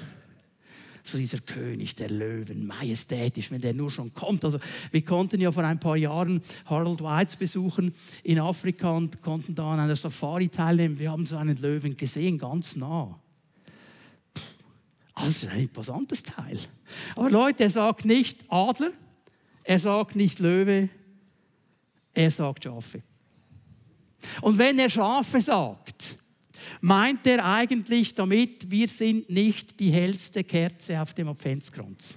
[1.08, 4.44] so dieser König der Löwen, majestätisch, wenn der nur schon kommt.
[4.46, 4.60] Also
[4.92, 7.94] wir konnten ja vor ein paar Jahren Harold Whites besuchen
[8.24, 11.00] in Afrika und konnten da an einer Safari teilnehmen.
[11.00, 13.20] Wir haben so einen Löwen gesehen, ganz nah.
[15.14, 16.60] Also ein imposantes Teil.
[17.16, 18.92] Aber Leute, er sagt nicht Adler,
[19.64, 20.90] er sagt nicht Löwe,
[22.14, 23.02] er sagt Schafe.
[24.42, 26.18] Und wenn er Schafe sagt,
[26.82, 32.16] meint er eigentlich damit, wir sind nicht die hellste Kerze auf dem Adventskranz.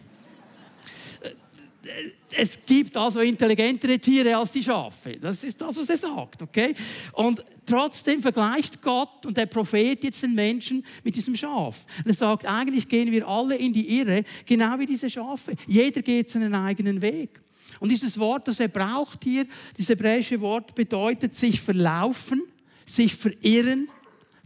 [2.30, 5.16] Es gibt also intelligentere Tiere als die Schafe.
[5.20, 6.42] Das ist das, was er sagt.
[6.42, 6.74] Okay?
[7.12, 11.86] Und trotzdem vergleicht Gott und der Prophet jetzt den Menschen mit diesem Schaf.
[12.04, 15.54] Er sagt, eigentlich gehen wir alle in die Irre, genau wie diese Schafe.
[15.66, 17.40] Jeder geht seinen eigenen Weg.
[17.80, 22.42] Und dieses Wort, das er braucht hier, dieses hebräische Wort bedeutet sich verlaufen,
[22.84, 23.88] sich verirren,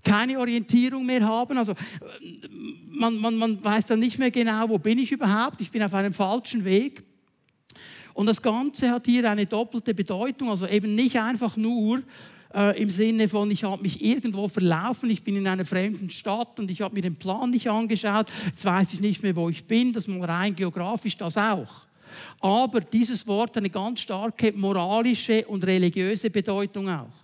[0.04, 1.58] keine Orientierung mehr haben.
[1.58, 1.74] Also
[2.90, 5.60] man, man, man weiß dann nicht mehr genau, wo bin ich überhaupt.
[5.60, 7.02] Ich bin auf einem falschen Weg.
[8.12, 10.48] Und das Ganze hat hier eine doppelte Bedeutung.
[10.50, 12.02] Also eben nicht einfach nur
[12.54, 16.58] äh, im Sinne von, ich habe mich irgendwo verlaufen, ich bin in einer fremden Stadt
[16.60, 19.64] und ich habe mir den Plan nicht angeschaut, jetzt weiß ich nicht mehr, wo ich
[19.64, 19.92] bin.
[19.92, 21.86] Das mal rein geografisch, das auch.
[22.40, 27.23] Aber dieses Wort hat eine ganz starke moralische und religiöse Bedeutung auch.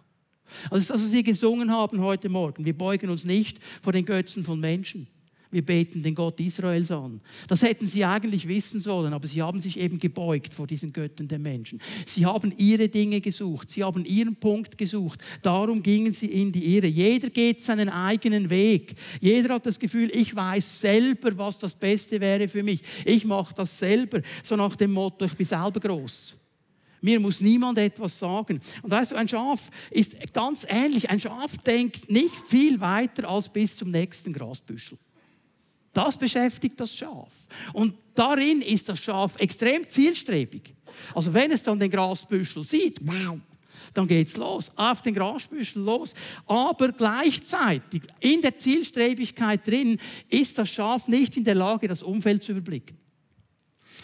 [0.71, 2.65] Also das, was wir gesungen haben heute Morgen.
[2.65, 5.07] Wir beugen uns nicht vor den Götzen von Menschen.
[5.53, 7.21] Wir beten den Gott Israels an.
[7.49, 11.27] Das hätten sie eigentlich wissen sollen, aber sie haben sich eben gebeugt vor diesen Göttern
[11.27, 11.81] der Menschen.
[12.07, 15.21] Sie haben ihre Dinge gesucht, sie haben ihren Punkt gesucht.
[15.43, 16.87] Darum gingen sie in die Irre.
[16.87, 18.95] Jeder geht seinen eigenen Weg.
[19.21, 22.83] Jeder hat das Gefühl, ich weiß selber, was das Beste wäre für mich.
[23.05, 24.23] Ich mache das selber.
[24.45, 26.37] So nach dem Motto, ich bin selber groß.
[27.01, 28.61] Mir muss niemand etwas sagen.
[28.83, 31.09] Und weißt du, ein Schaf ist ganz ähnlich.
[31.09, 34.99] Ein Schaf denkt nicht viel weiter als bis zum nächsten Grasbüschel.
[35.93, 37.33] Das beschäftigt das Schaf.
[37.73, 40.75] Und darin ist das Schaf extrem zielstrebig.
[41.15, 43.01] Also wenn es dann den Grasbüschel sieht,
[43.95, 46.15] dann geht es los, auf den Grasbüschel los.
[46.47, 52.43] Aber gleichzeitig in der Zielstrebigkeit drin ist das Schaf nicht in der Lage, das Umfeld
[52.43, 53.00] zu überblicken.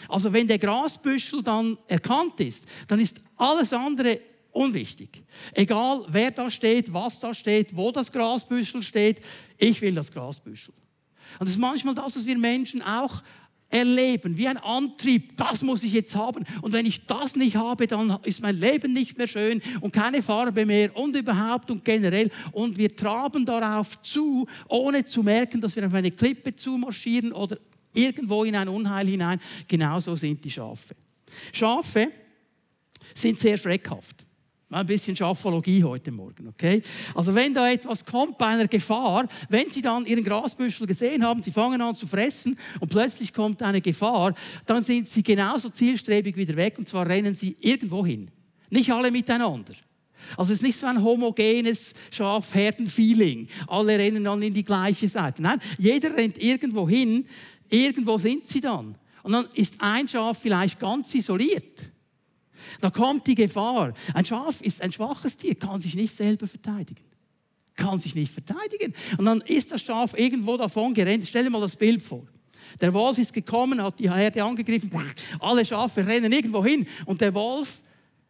[0.07, 4.19] Also wenn der Grasbüschel dann erkannt ist, dann ist alles andere
[4.51, 5.23] unwichtig.
[5.53, 9.21] Egal wer da steht, was da steht, wo das Grasbüschel steht,
[9.57, 10.73] ich will das Grasbüschel.
[11.39, 13.21] Und das ist manchmal das, was wir Menschen auch
[13.69, 16.45] erleben, wie ein Antrieb, das muss ich jetzt haben.
[16.61, 20.21] Und wenn ich das nicht habe, dann ist mein Leben nicht mehr schön und keine
[20.21, 22.31] Farbe mehr und überhaupt und generell.
[22.53, 27.57] Und wir traben darauf zu, ohne zu merken, dass wir auf eine Klippe zumarschieren oder
[27.97, 29.41] irgendwo in ein Unheil hinein.
[29.67, 30.95] Genauso sind die Schafe.
[31.51, 32.11] Schafe
[33.13, 34.25] sind sehr schreckhaft.
[34.69, 36.83] Ein bisschen Schafologie heute Morgen, okay?
[37.15, 41.41] Also wenn da etwas kommt bei einer Gefahr, wenn Sie dann Ihren Grasbüschel gesehen haben,
[41.41, 46.35] Sie fangen an zu fressen und plötzlich kommt eine Gefahr, dann sind Sie genauso zielstrebig
[46.35, 48.29] wieder weg und zwar rennen Sie irgendwo hin.
[48.69, 49.73] Nicht alle miteinander.
[50.35, 53.47] Also es ist nicht so ein homogenes Schafherden-Feeling.
[53.67, 55.41] Alle rennen dann in die gleiche Seite.
[55.41, 57.25] Nein, jeder rennt irgendwo hin.
[57.69, 58.95] Irgendwo sind sie dann.
[59.23, 61.91] Und dann ist ein Schaf vielleicht ganz isoliert.
[62.81, 63.93] Da kommt die Gefahr.
[64.13, 67.03] Ein Schaf ist ein schwaches Tier, kann sich nicht selber verteidigen.
[67.75, 68.93] Kann sich nicht verteidigen.
[69.17, 71.27] Und dann ist das Schaf irgendwo davon gerannt.
[71.27, 72.25] Stell dir mal das Bild vor.
[72.81, 74.91] Der Wolf ist gekommen, hat die Herde angegriffen.
[75.39, 76.87] Alle Schafe rennen irgendwo hin.
[77.05, 77.81] Und der Wolf,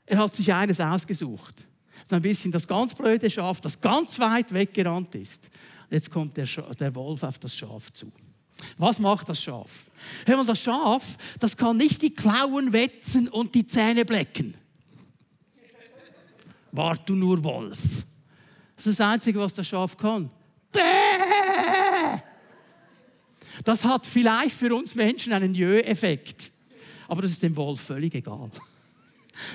[0.05, 1.55] er hat sich eines ausgesucht.
[2.01, 5.49] Ist ein bisschen das ganz blöde Schaf, das ganz weit weggerannt ist.
[5.89, 8.11] Jetzt kommt der Wolf auf das Schaf zu.
[8.77, 9.89] Was macht das Schaf?
[10.25, 14.55] Hör mal, das Schaf, das kann nicht die Klauen wetzen und die Zähne blecken.
[16.71, 18.05] Wart du nur Wolf.
[18.75, 20.29] Das ist das Einzige, was das Schaf kann.
[23.63, 26.51] Das hat vielleicht für uns Menschen einen Jö-Effekt.
[27.07, 28.51] Aber das ist dem Wolf völlig egal.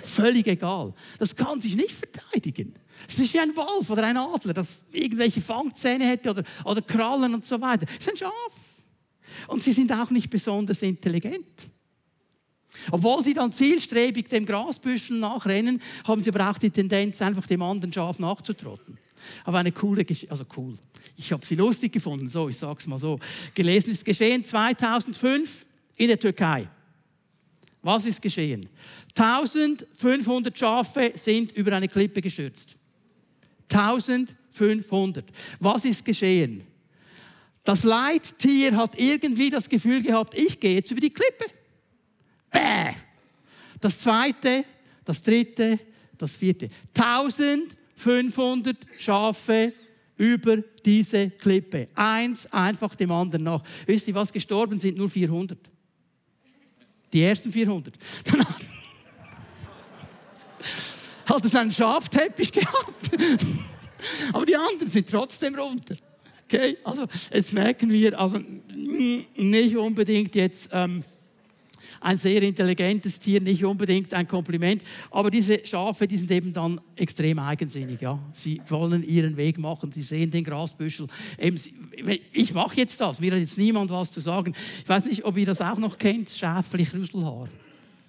[0.05, 0.95] Völlig egal.
[1.19, 2.75] Das kann sich nicht verteidigen.
[3.09, 7.35] Es ist wie ein Wolf oder ein Adler, das irgendwelche Fangzähne hätte oder, oder Krallen
[7.35, 7.87] und so weiter.
[7.99, 8.62] Es ist ein Schaf.
[9.47, 11.69] Und sie sind auch nicht besonders intelligent.
[12.91, 17.63] Obwohl sie dann zielstrebig dem Grasbüschel nachrennen, haben sie aber auch die Tendenz, einfach dem
[17.63, 18.99] anderen Schaf nachzutrotten.
[19.45, 20.77] Aber eine coole Geschichte, also cool.
[21.17, 23.19] Ich habe sie lustig gefunden, so, ich sage es mal so.
[23.55, 26.69] Gelesen ist geschehen 2005 in der Türkei.
[27.83, 28.69] Was ist geschehen?
[29.17, 32.77] 1500 Schafe sind über eine Klippe gestürzt.
[33.71, 35.25] 1500.
[35.61, 36.63] Was ist geschehen?
[37.65, 41.45] Das Leittier hat irgendwie das Gefühl gehabt, ich gehe jetzt über die Klippe.
[42.51, 42.95] Bäh.
[43.81, 44.65] Das zweite,
[45.05, 45.79] das dritte,
[46.19, 46.71] das vierte.
[46.95, 49.73] 1500 Schafe
[50.17, 51.89] über diese Klippe.
[51.95, 53.63] Eins einfach dem anderen nach.
[53.87, 54.97] Wisst ihr, was gestorben sind?
[54.97, 55.59] Nur 400.
[57.13, 57.95] Die ersten 400.
[58.25, 58.47] Dann
[61.27, 63.11] hat es einen Schafteppich gehabt.
[64.33, 65.97] Aber die anderen sind trotzdem runter.
[66.53, 68.39] Okay, also jetzt merken wir, also
[69.37, 71.03] nicht unbedingt jetzt ähm,
[71.99, 74.83] ein sehr intelligentes Tier, nicht unbedingt ein Kompliment.
[75.11, 78.03] Aber diese Schafe, die sind eben dann extrem eigensinnig.
[78.03, 78.19] Ja?
[78.35, 81.07] Sie wollen ihren Weg machen, sie sehen den Grasbüschel.
[82.33, 84.55] ich mache jetzt das, mir hat jetzt niemand was zu sagen.
[84.83, 87.49] Ich weiß nicht, ob ihr das auch noch kennt, schäflich Rüsselhaar.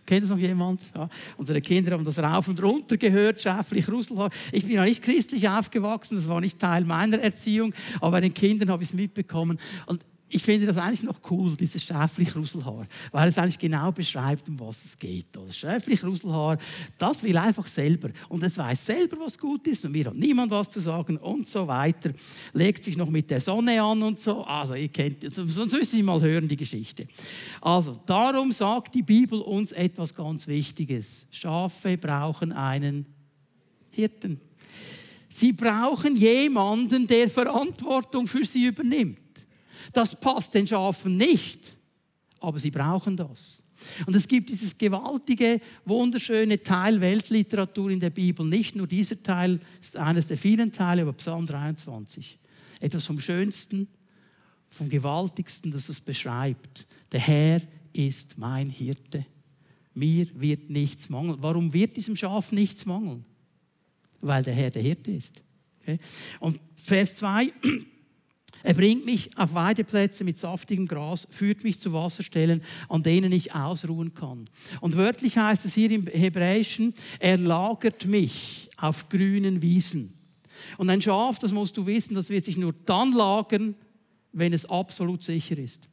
[0.05, 0.81] Kennt das noch jemand?
[0.95, 1.09] Ja.
[1.37, 4.29] Unsere Kinder haben das rauf und runter gehört, schäflich Rüsselhaar.
[4.51, 8.33] Ich bin ja nicht christlich aufgewachsen, das war nicht Teil meiner Erziehung, aber bei den
[8.33, 9.59] Kindern habe ich es mitbekommen.
[9.85, 14.59] Und ich finde das eigentlich noch cool, dieses Schäflich-Ruselhaar, weil es eigentlich genau beschreibt, um
[14.59, 15.27] was es geht.
[15.31, 16.57] Das Schäflich-Ruselhaar,
[16.97, 20.51] das will einfach selber und es weiß selber, was gut ist und mir hat niemand
[20.51, 22.13] was zu sagen und so weiter.
[22.53, 24.43] Legt sich noch mit der Sonne an und so.
[24.43, 27.07] Also ihr kennt, sonst müsst ihr mal hören die Geschichte.
[27.61, 31.27] Also darum sagt die Bibel uns etwas ganz Wichtiges.
[31.29, 33.05] Schafe brauchen einen
[33.91, 34.41] Hirten.
[35.29, 39.22] Sie brauchen jemanden, der Verantwortung für sie übernimmt.
[39.91, 41.75] Das passt den Schafen nicht,
[42.39, 43.63] aber sie brauchen das.
[44.05, 48.45] Und es gibt dieses gewaltige, wunderschöne Teil Weltliteratur in der Bibel.
[48.45, 52.37] Nicht nur dieser Teil ist eines der vielen Teile, aber Psalm 23.
[52.79, 53.87] Etwas vom Schönsten,
[54.69, 56.87] vom Gewaltigsten, das es beschreibt.
[57.11, 57.61] Der Herr
[57.93, 59.25] ist mein Hirte.
[59.93, 61.37] Mir wird nichts mangeln.
[61.41, 63.25] Warum wird diesem Schaf nichts mangeln?
[64.21, 65.41] Weil der Herr der Hirte ist.
[65.81, 65.99] Okay?
[66.39, 67.53] Und Vers 2,
[68.63, 73.53] er bringt mich auf Weideplätze mit saftigem Gras, führt mich zu Wasserstellen, an denen ich
[73.53, 74.49] ausruhen kann.
[74.79, 80.13] Und wörtlich heißt es hier im Hebräischen, er lagert mich auf grünen Wiesen.
[80.77, 83.75] Und ein Schaf, das musst du wissen, das wird sich nur dann lagern,
[84.31, 85.89] wenn es absolut sicher ist.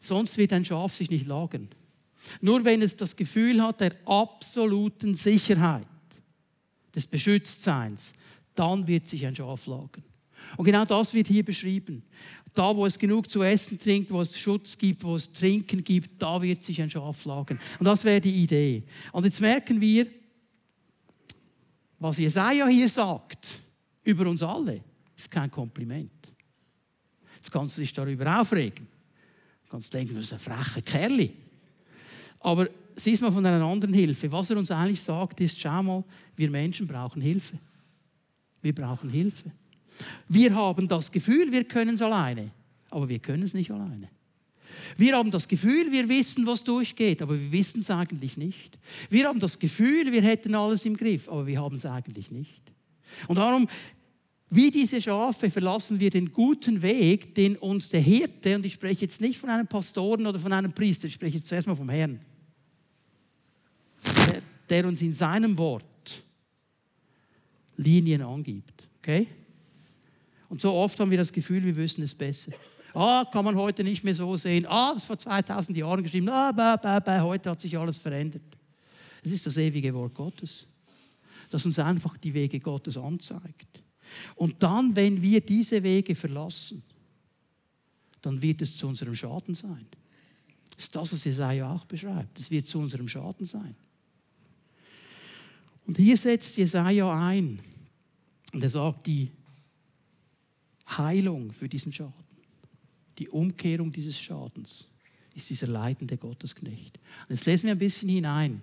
[0.00, 1.68] Sonst wird ein Schaf sich nicht lagern.
[2.40, 5.86] Nur wenn es das Gefühl hat der absoluten Sicherheit,
[6.94, 8.12] des Beschütztseins,
[8.54, 10.04] dann wird sich ein Schaf lagern.
[10.56, 12.02] Und genau das wird hier beschrieben.
[12.54, 16.22] Da, wo es genug zu essen trinkt, wo es Schutz gibt, wo es Trinken gibt,
[16.22, 17.58] da wird sich ein Schaf lagern.
[17.78, 18.84] Und das wäre die Idee.
[19.12, 20.06] Und jetzt merken wir,
[21.98, 23.58] was Jesaja hier sagt
[24.04, 24.80] über uns alle,
[25.16, 26.10] ist kein Kompliment.
[27.36, 28.86] Jetzt kannst du dich darüber aufregen.
[29.64, 31.30] Du kannst denken, das ist ein frecher Kerl.
[32.40, 34.30] Aber siehst mal von einer anderen Hilfe.
[34.30, 36.04] Was er uns eigentlich sagt, ist, schau mal,
[36.36, 37.58] wir Menschen brauchen Hilfe.
[38.62, 39.50] Wir brauchen Hilfe.
[40.28, 42.50] Wir haben das Gefühl, wir können es alleine,
[42.90, 44.08] aber wir können es nicht alleine.
[44.96, 48.78] Wir haben das Gefühl, wir wissen, was durchgeht, aber wir wissen es eigentlich nicht.
[49.08, 52.62] Wir haben das Gefühl, wir hätten alles im Griff, aber wir haben es eigentlich nicht.
[53.28, 53.68] Und darum,
[54.50, 59.02] wie diese Schafe, verlassen wir den guten Weg, den uns der Hirte, und ich spreche
[59.02, 61.88] jetzt nicht von einem Pastoren oder von einem Priester, ich spreche jetzt zuerst mal vom
[61.88, 62.20] Herrn,
[64.04, 65.84] der, der uns in seinem Wort
[67.76, 68.86] Linien angibt.
[68.98, 69.26] Okay?
[70.48, 72.52] Und so oft haben wir das Gefühl, wir wüssten es besser.
[72.94, 74.66] Ah, kann man heute nicht mehr so sehen.
[74.66, 76.28] Ah, das ist vor 2000 Jahren geschrieben.
[76.28, 78.42] Ah, bah, bah, bah, heute hat sich alles verändert.
[79.24, 80.68] Es ist das ewige Wort Gottes,
[81.50, 83.82] das uns einfach die Wege Gottes anzeigt.
[84.36, 86.82] Und dann, wenn wir diese Wege verlassen,
[88.22, 89.86] dann wird es zu unserem Schaden sein.
[90.76, 92.38] Das ist das, was Jesaja auch beschreibt.
[92.38, 93.74] Es wird zu unserem Schaden sein.
[95.86, 97.60] Und hier setzt Jesaja ein.
[98.52, 99.30] Und er sagt, die
[100.86, 102.12] Heilung für diesen Schaden,
[103.18, 104.88] die Umkehrung dieses Schadens,
[105.34, 106.98] ist dieser leidende Gottesknecht.
[107.28, 108.60] Und jetzt lesen wir ein bisschen hinein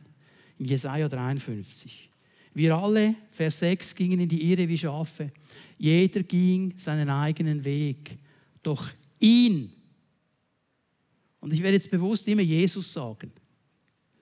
[0.58, 2.10] in Jesaja 53.
[2.54, 5.32] Wir alle, Vers 6, gingen in die Irre wie Schafe.
[5.78, 8.18] Jeder ging seinen eigenen Weg.
[8.62, 9.72] Doch ihn,
[11.40, 13.32] und ich werde jetzt bewusst immer Jesus sagen,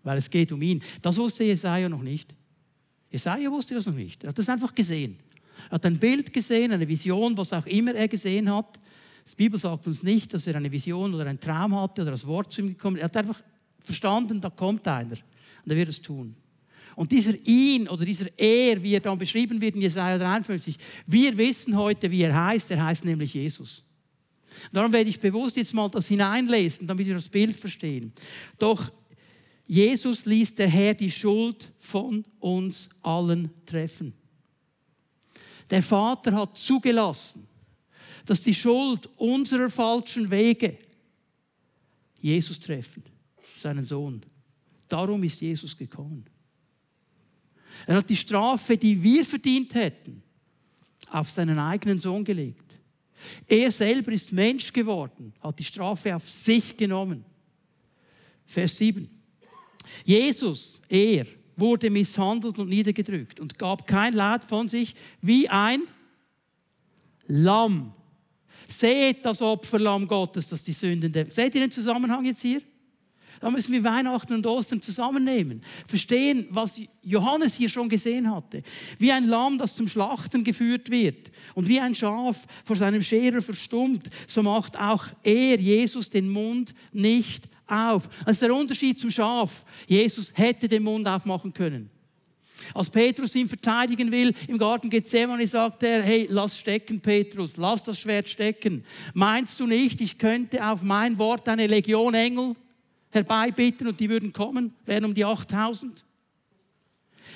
[0.04, 0.82] weil es geht um ihn.
[1.02, 2.34] Das wusste Jesaja noch nicht.
[3.12, 4.24] Jesaja wusste das noch nicht.
[4.24, 5.18] Er hat das einfach gesehen.
[5.70, 8.80] Er hat ein Bild gesehen, eine Vision, was auch immer er gesehen hat.
[9.30, 12.26] Die Bibel sagt uns nicht, dass er eine Vision oder einen Traum hatte oder das
[12.26, 13.02] Wort zu ihm gekommen ist.
[13.02, 13.42] Er hat einfach
[13.84, 15.18] verstanden, da kommt einer
[15.66, 16.36] und er wird es tun.
[16.96, 21.38] Und dieser ihn oder dieser er, wie er dann beschrieben wird in Jesaja 53, wir
[21.38, 22.72] wissen heute, wie er heißt.
[22.72, 23.84] Er heißt nämlich Jesus.
[24.74, 28.12] Darum werde ich bewusst jetzt mal das hineinlesen, damit wir das Bild verstehen.
[28.58, 28.92] Doch
[29.66, 34.14] Jesus ließ der Herr die Schuld von uns allen treffen.
[35.70, 37.48] Der Vater hat zugelassen,
[38.26, 40.78] dass die Schuld unserer falschen Wege
[42.20, 43.04] Jesus treffen,
[43.58, 44.22] seinen Sohn.
[44.88, 46.26] Darum ist Jesus gekommen.
[47.86, 50.22] Er hat die Strafe, die wir verdient hätten,
[51.12, 52.66] auf seinen eigenen Sohn gelegt.
[53.48, 57.26] Er selber ist Mensch geworden, hat die Strafe auf sich genommen.
[58.46, 59.10] Vers 7.
[60.04, 61.26] Jesus, er,
[61.60, 65.82] wurde misshandelt und niedergedrückt und gab kein Laut von sich wie ein
[67.28, 67.94] Lamm.
[68.68, 71.30] Seht das Opferlamm Gottes, das die Sünden der.
[71.32, 72.62] Seht ihr den Zusammenhang jetzt hier?
[73.40, 75.64] Da müssen wir Weihnachten und Ostern zusammennehmen.
[75.88, 78.64] Verstehen, was Johannes hier schon gesehen hatte.
[78.98, 81.32] Wie ein Lamm, das zum Schlachten geführt wird.
[81.56, 86.74] Und wie ein Schaf vor seinem Scherer verstummt, so macht auch er, Jesus, den Mund
[86.92, 88.10] nicht auf.
[88.26, 89.66] Das ist der Unterschied zum Schaf.
[89.88, 91.90] Jesus hätte den Mund aufmachen können.
[92.74, 97.84] Als Petrus ihn verteidigen will im Garten Gethsemane, sagt er, hey, lass stecken, Petrus, lass
[97.84, 98.84] das Schwert stecken.
[99.14, 102.56] Meinst du nicht, ich könnte auf mein Wort eine Legion Engel
[103.12, 106.06] herbeibitten und die würden kommen, wären um die 8000?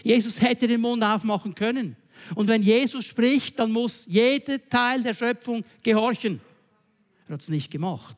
[0.03, 1.95] Jesus hätte den Mund aufmachen können.
[2.35, 6.41] Und wenn Jesus spricht, dann muss jeder Teil der Schöpfung gehorchen.
[7.27, 8.17] Er hat es nicht gemacht.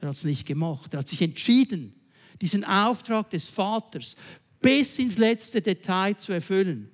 [0.00, 0.92] Er hat es nicht gemacht.
[0.92, 1.92] Er hat sich entschieden,
[2.40, 4.16] diesen Auftrag des Vaters
[4.60, 6.90] bis ins letzte Detail zu erfüllen.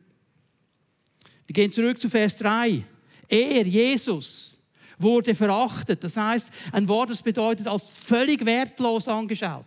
[1.47, 2.83] Wir gehen zurück zu Vers 3.
[3.29, 4.59] Er, Jesus,
[4.99, 6.03] wurde verachtet.
[6.03, 9.65] Das heißt, ein Wort, das bedeutet als völlig wertlos angeschaut.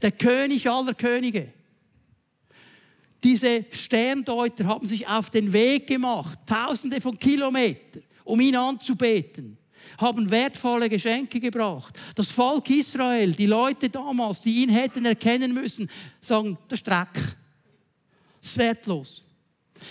[0.00, 1.52] Der König aller Könige.
[3.22, 9.57] Diese Sterndeuter haben sich auf den Weg gemacht, tausende von Kilometern, um ihn anzubeten
[9.98, 11.98] haben wertvolle Geschenke gebracht.
[12.14, 17.14] Das Volk Israel, die Leute damals, die ihn hätten erkennen müssen, sagen, der Streck.
[18.40, 19.24] Das ist wertlos.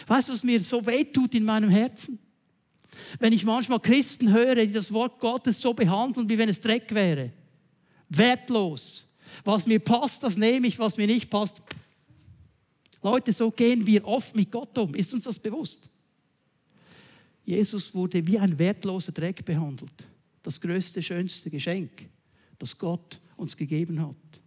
[0.06, 2.20] Weißt du, was mir so wehtut in meinem Herzen?
[3.20, 6.94] Wenn ich manchmal Christen höre, die das Wort Gottes so behandeln, wie wenn es Dreck
[6.94, 7.32] wäre.
[8.10, 9.08] Wertlos.
[9.44, 11.62] Was mir passt, das nehme ich, was mir nicht passt.
[13.02, 14.94] Leute, so gehen wir oft mit Gott um.
[14.96, 15.90] Ist uns das bewusst?
[17.48, 20.06] Jesus wurde wie ein wertloser Dreck behandelt.
[20.44, 22.10] Das größte, schönste Geschenk,
[22.60, 24.42] das Gott uns gegeben hat.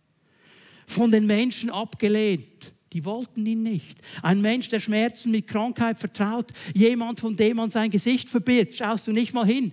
[0.86, 2.74] Von den Menschen abgelehnt.
[2.92, 3.98] Die wollten ihn nicht.
[4.20, 9.06] Ein Mensch, der Schmerzen mit Krankheit vertraut, jemand, von dem man sein Gesicht verbirgt, schaust
[9.06, 9.72] du nicht mal hin.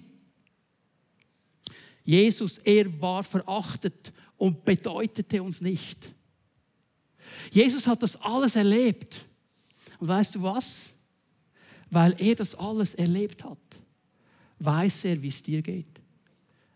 [2.06, 6.14] Jesus, er war verachtet und bedeutete uns nicht.
[7.52, 9.18] Jesus hat das alles erlebt.
[10.00, 10.94] Und weißt du was?
[11.90, 13.58] Weil er das alles erlebt hat,
[14.60, 15.86] weiß er, wie es dir geht.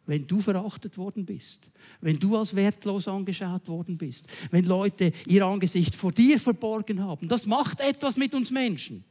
[0.06, 1.69] Wenn du verachtet worden bist,
[2.02, 7.28] wenn du als wertlos angeschaut worden bist, wenn Leute ihr Angesicht vor dir verborgen haben,
[7.28, 9.04] das macht etwas mit uns Menschen.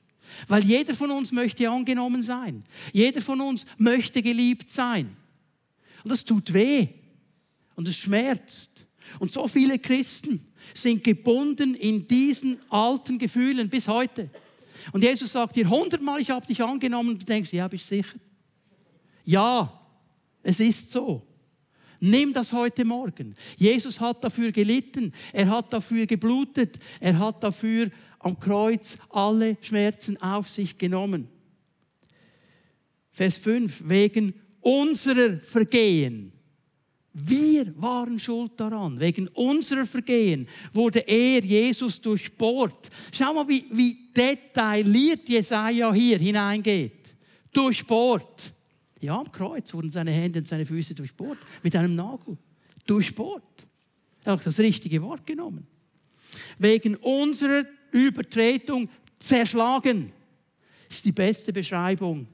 [0.47, 2.65] Weil jeder von uns möchte angenommen sein.
[2.93, 5.17] Jeder von uns möchte geliebt sein.
[6.05, 6.89] Und das tut weh.
[7.75, 8.87] Und es schmerzt.
[9.19, 14.31] Und so viele Christen sind gebunden in diesen alten Gefühlen bis heute.
[14.93, 18.19] Und Jesus sagt dir hundertmal, ich habe dich angenommen und du denkst, ja, bist sicher?
[19.25, 19.81] Ja,
[20.43, 21.27] es ist so.
[22.01, 23.37] Nimm das heute Morgen.
[23.57, 30.21] Jesus hat dafür gelitten, er hat dafür geblutet, er hat dafür am Kreuz alle Schmerzen
[30.21, 31.29] auf sich genommen.
[33.11, 36.33] Vers 5, wegen unserer Vergehen
[37.13, 39.01] wir waren schuld daran.
[39.01, 42.89] Wegen unserer Vergehen wurde er, Jesus, durchbohrt.
[43.13, 47.15] Schau mal, wie, wie detailliert Jesaja hier hineingeht.
[47.53, 48.53] Durchbohrt.
[49.01, 51.39] Ja, am Kreuz wurden seine Hände und seine Füße durchbohrt.
[51.63, 52.37] Mit einem Nagel.
[52.87, 53.43] Durchbohrt.
[54.25, 55.67] Er hat das richtige Wort genommen.
[56.59, 60.13] Wegen unserer Übertretung zerschlagen.
[60.89, 62.29] ist die beste Beschreibung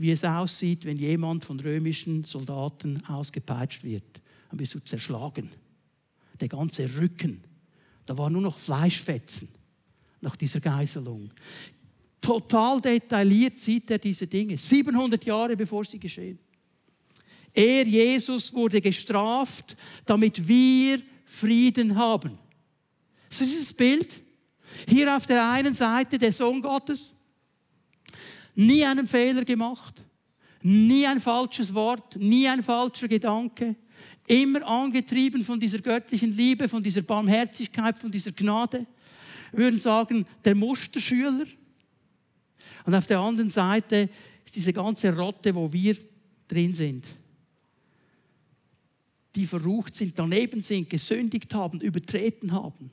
[0.00, 4.20] wie es aussieht, wenn jemand von römischen Soldaten ausgepeitscht wird.
[4.48, 5.50] Dann bist du zerschlagen.
[6.40, 7.42] Der ganze Rücken.
[8.06, 9.48] Da war nur noch Fleischfetzen
[10.20, 11.30] nach dieser Geiselung.
[12.20, 14.56] Total detailliert sieht er diese Dinge.
[14.56, 16.38] 700 Jahre bevor sie geschehen.
[17.52, 22.38] Er, Jesus, wurde gestraft, damit wir Frieden haben.
[23.28, 24.20] So ist das Bild.
[24.88, 27.14] Hier auf der einen Seite der Sohn Gottes,
[28.54, 30.04] nie einen Fehler gemacht,
[30.62, 33.76] nie ein falsches Wort, nie ein falscher Gedanke,
[34.26, 38.86] immer angetrieben von dieser göttlichen Liebe, von dieser Barmherzigkeit, von dieser Gnade.
[39.52, 41.46] Wir würden sagen, der Musterschüler.
[42.84, 44.08] Und auf der anderen Seite
[44.44, 45.96] ist diese ganze Rotte, wo wir
[46.46, 47.06] drin sind.
[49.34, 52.90] Die verrucht sind, daneben sind, gesündigt haben, übertreten haben.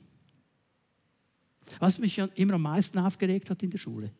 [1.78, 4.10] Was mich immer am meisten aufgeregt hat in der Schule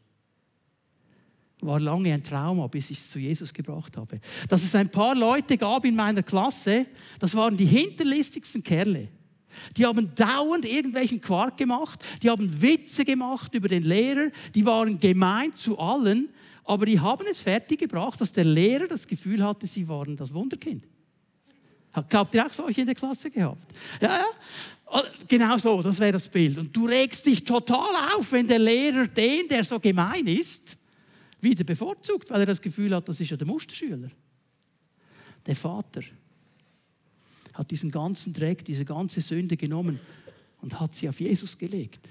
[1.61, 4.21] war lange ein Trauma, bis ich es zu Jesus gebracht habe.
[4.49, 6.87] Dass es ein paar Leute gab in meiner Klasse,
[7.19, 9.09] das waren die hinterlistigsten Kerle.
[9.77, 15.01] Die haben dauernd irgendwelchen Quark gemacht, die haben Witze gemacht über den Lehrer, die waren
[15.01, 16.29] gemein zu allen,
[16.65, 20.85] aber die haben es fertiggebracht, dass der Lehrer das Gefühl hatte, sie waren das Wunderkind.
[21.93, 23.73] Habt ihr auch solche in der Klasse gehabt?
[24.01, 24.27] Ja, ja.
[24.91, 26.57] Oh, genau so, das wäre das Bild.
[26.57, 30.78] Und du regst dich total auf, wenn der Lehrer den, der so gemein ist,
[31.41, 34.11] wieder bevorzugt, weil er das Gefühl hat, das ist ja der Musterschüler.
[35.47, 36.03] Der Vater
[37.55, 39.99] hat diesen ganzen Dreck, diese ganze Sünde genommen
[40.61, 42.09] und hat sie auf Jesus gelegt,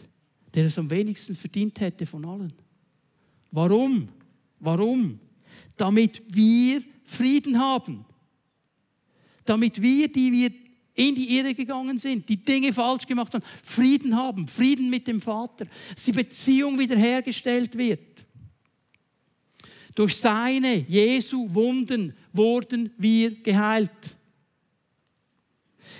[0.54, 2.54] der es am wenigsten verdient hätte von allen.
[3.52, 4.10] Warum?
[4.60, 5.20] Warum?
[5.76, 8.06] Damit wir Frieden haben.
[9.46, 10.52] Damit wir, die wir
[10.94, 15.22] in die Irre gegangen sind, die Dinge falsch gemacht haben, Frieden haben, Frieden mit dem
[15.22, 18.00] Vater, dass die Beziehung wiederhergestellt wird.
[19.98, 23.90] Durch seine Jesu Wunden wurden wir geheilt.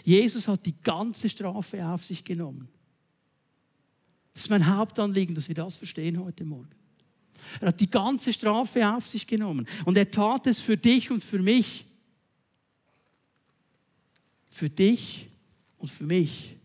[0.04, 2.68] Jesus hat die ganze Strafe auf sich genommen.
[4.36, 6.70] Das ist mein Hauptanliegen, dass wir das verstehen heute Morgen.
[7.60, 11.24] Er hat die ganze Strafe auf sich genommen und er tat es für dich und
[11.24, 11.88] für mich
[14.58, 15.28] für dich
[15.78, 16.56] und für mich,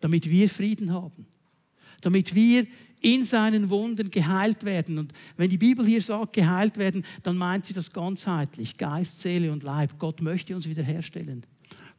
[0.00, 1.26] damit wir Frieden haben,
[2.00, 2.66] damit wir
[3.00, 4.98] in seinen Wunden geheilt werden.
[4.98, 9.52] Und wenn die Bibel hier sagt, geheilt werden, dann meint sie das ganzheitlich, Geist, Seele
[9.52, 9.98] und Leib.
[9.98, 11.44] Gott möchte uns wiederherstellen.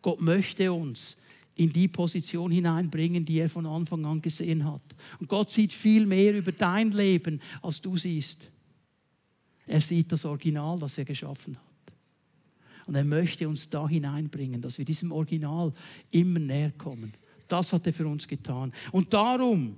[0.01, 1.17] Gott möchte uns
[1.55, 4.81] in die Position hineinbringen, die er von Anfang an gesehen hat.
[5.19, 8.49] Und Gott sieht viel mehr über dein Leben, als du siehst.
[9.67, 11.93] Er sieht das Original, das er geschaffen hat.
[12.87, 15.73] Und er möchte uns da hineinbringen, dass wir diesem Original
[16.11, 17.13] immer näher kommen.
[17.47, 18.73] Das hat er für uns getan.
[18.91, 19.77] Und darum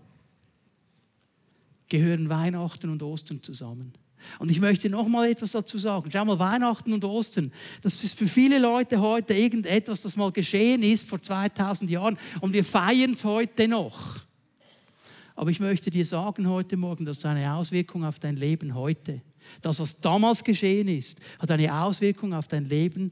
[1.91, 3.91] gehören Weihnachten und Ostern zusammen.
[4.39, 6.09] Und ich möchte noch mal etwas dazu sagen.
[6.09, 10.83] Schau mal, Weihnachten und Ostern, das ist für viele Leute heute irgendetwas, das mal geschehen
[10.83, 14.19] ist vor 2000 Jahren und wir feiern es heute noch.
[15.35, 19.21] Aber ich möchte dir sagen heute Morgen, das hat eine Auswirkung auf dein Leben heute.
[19.61, 23.11] Das, was damals geschehen ist, hat eine Auswirkung auf dein Leben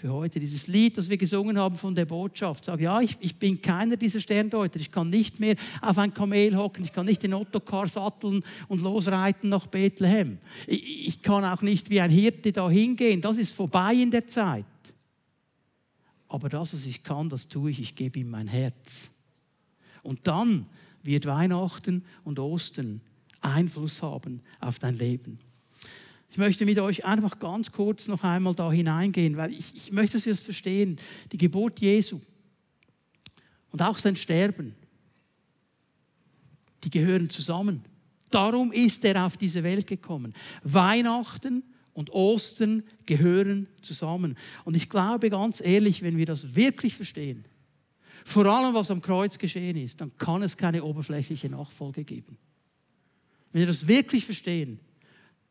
[0.00, 0.40] für heute.
[0.40, 3.96] Dieses Lied, das wir gesungen haben von der Botschaft, sagt, ja, ich, ich bin keiner
[3.96, 4.80] dieser Sterndeuter.
[4.80, 6.84] Ich kann nicht mehr auf ein Kamel hocken.
[6.84, 10.38] Ich kann nicht den Ottokar satteln und losreiten nach Bethlehem.
[10.66, 13.20] Ich, ich kann auch nicht wie ein Hirte da hingehen.
[13.20, 14.64] Das ist vorbei in der Zeit.
[16.28, 17.80] Aber das, was ich kann, das tue ich.
[17.80, 19.10] Ich gebe ihm mein Herz.
[20.02, 20.66] Und dann
[21.02, 23.02] wird Weihnachten und Ostern
[23.42, 25.38] Einfluss haben auf dein Leben.
[26.30, 30.16] Ich möchte mit euch einfach ganz kurz noch einmal da hineingehen, weil ich, ich möchte,
[30.16, 30.98] dass wir es verstehen.
[31.32, 32.20] Die Geburt Jesu
[33.72, 34.74] und auch sein Sterben,
[36.84, 37.84] die gehören zusammen.
[38.30, 40.34] Darum ist er auf diese Welt gekommen.
[40.62, 41.64] Weihnachten
[41.94, 44.36] und Ostern gehören zusammen.
[44.64, 47.44] Und ich glaube ganz ehrlich, wenn wir das wirklich verstehen,
[48.24, 52.38] vor allem was am Kreuz geschehen ist, dann kann es keine oberflächliche Nachfolge geben.
[53.52, 54.78] Wenn wir das wirklich verstehen,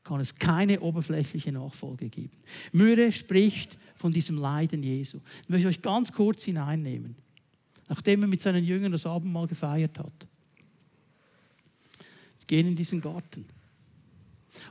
[0.04, 2.38] kann es keine oberflächliche Nachfolge geben.
[2.72, 5.20] Myrrhe spricht von diesem Leiden Jesu.
[5.44, 7.16] Ich möchte euch ganz kurz hineinnehmen,
[7.88, 10.28] nachdem er mit seinen Jüngern das Abendmahl gefeiert hat.
[12.40, 13.46] Sie gehen in diesen Garten.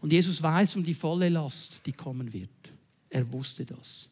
[0.00, 2.50] Und Jesus weiß um die volle Last, die kommen wird.
[3.10, 4.08] Er wusste das.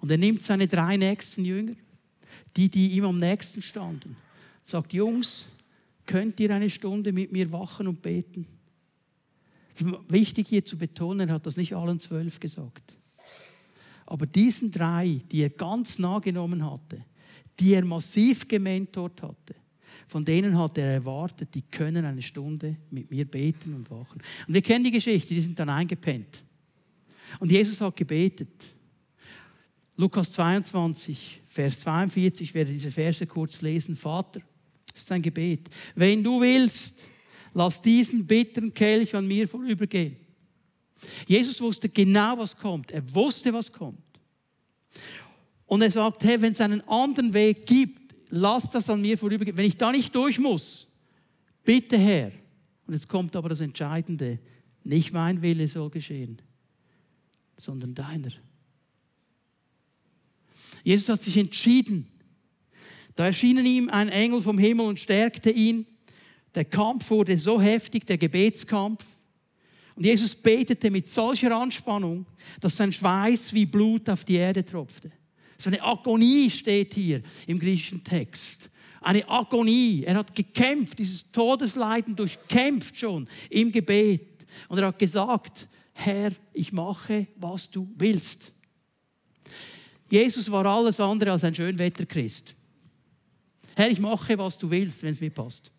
[0.00, 1.74] Und er nimmt seine drei nächsten Jünger,
[2.56, 4.16] die, die ihm am nächsten standen,
[4.64, 5.48] sagt, Jungs,
[6.06, 8.46] könnt ihr eine Stunde mit mir wachen und beten?
[10.08, 12.94] Wichtig hier zu betonen, er hat das nicht allen zwölf gesagt.
[14.06, 17.04] Aber diesen drei, die er ganz nah genommen hatte,
[17.60, 19.54] die er massiv gementort hatte,
[20.06, 24.22] von denen hat er erwartet, die können eine Stunde mit mir beten und wachen.
[24.46, 26.42] Und wir kennen die Geschichte, die sind dann eingepennt.
[27.38, 28.48] Und Jesus hat gebetet.
[29.96, 33.96] Lukas 22, Vers 42, ich werde diese Verse kurz lesen.
[33.96, 34.40] Vater,
[34.86, 35.68] das ist ein Gebet.
[35.94, 37.06] Wenn du willst,
[37.54, 40.16] lass diesen bitteren Kelch an mir vorübergehen.
[41.26, 42.90] Jesus wusste genau, was kommt.
[42.90, 44.00] Er wusste, was kommt.
[45.66, 49.56] Und er sagt, hey, wenn es einen anderen Weg gibt, lass das an mir vorübergehen.
[49.56, 50.88] Wenn ich da nicht durch muss,
[51.64, 52.32] bitte Herr.
[52.86, 54.38] Und jetzt kommt aber das Entscheidende.
[54.82, 56.40] Nicht mein Wille soll geschehen,
[57.58, 58.32] sondern deiner.
[60.82, 62.06] Jesus hat sich entschieden.
[63.14, 65.86] Da erschien ihm ein Engel vom Himmel und stärkte ihn.
[66.58, 69.06] Der Kampf wurde so heftig, der Gebetskampf.
[69.94, 72.26] Und Jesus betete mit solcher Anspannung,
[72.60, 75.12] dass sein Schweiß wie Blut auf die Erde tropfte.
[75.56, 78.70] So eine Agonie steht hier im griechischen Text.
[79.00, 80.02] Eine Agonie.
[80.02, 84.44] Er hat gekämpft, dieses Todesleiden durchkämpft schon im Gebet.
[84.68, 88.50] Und er hat gesagt, Herr, ich mache, was du willst.
[90.10, 92.56] Jesus war alles andere als ein Schönwetterchrist.
[93.76, 95.70] Herr, ich mache, was du willst, wenn es mir passt.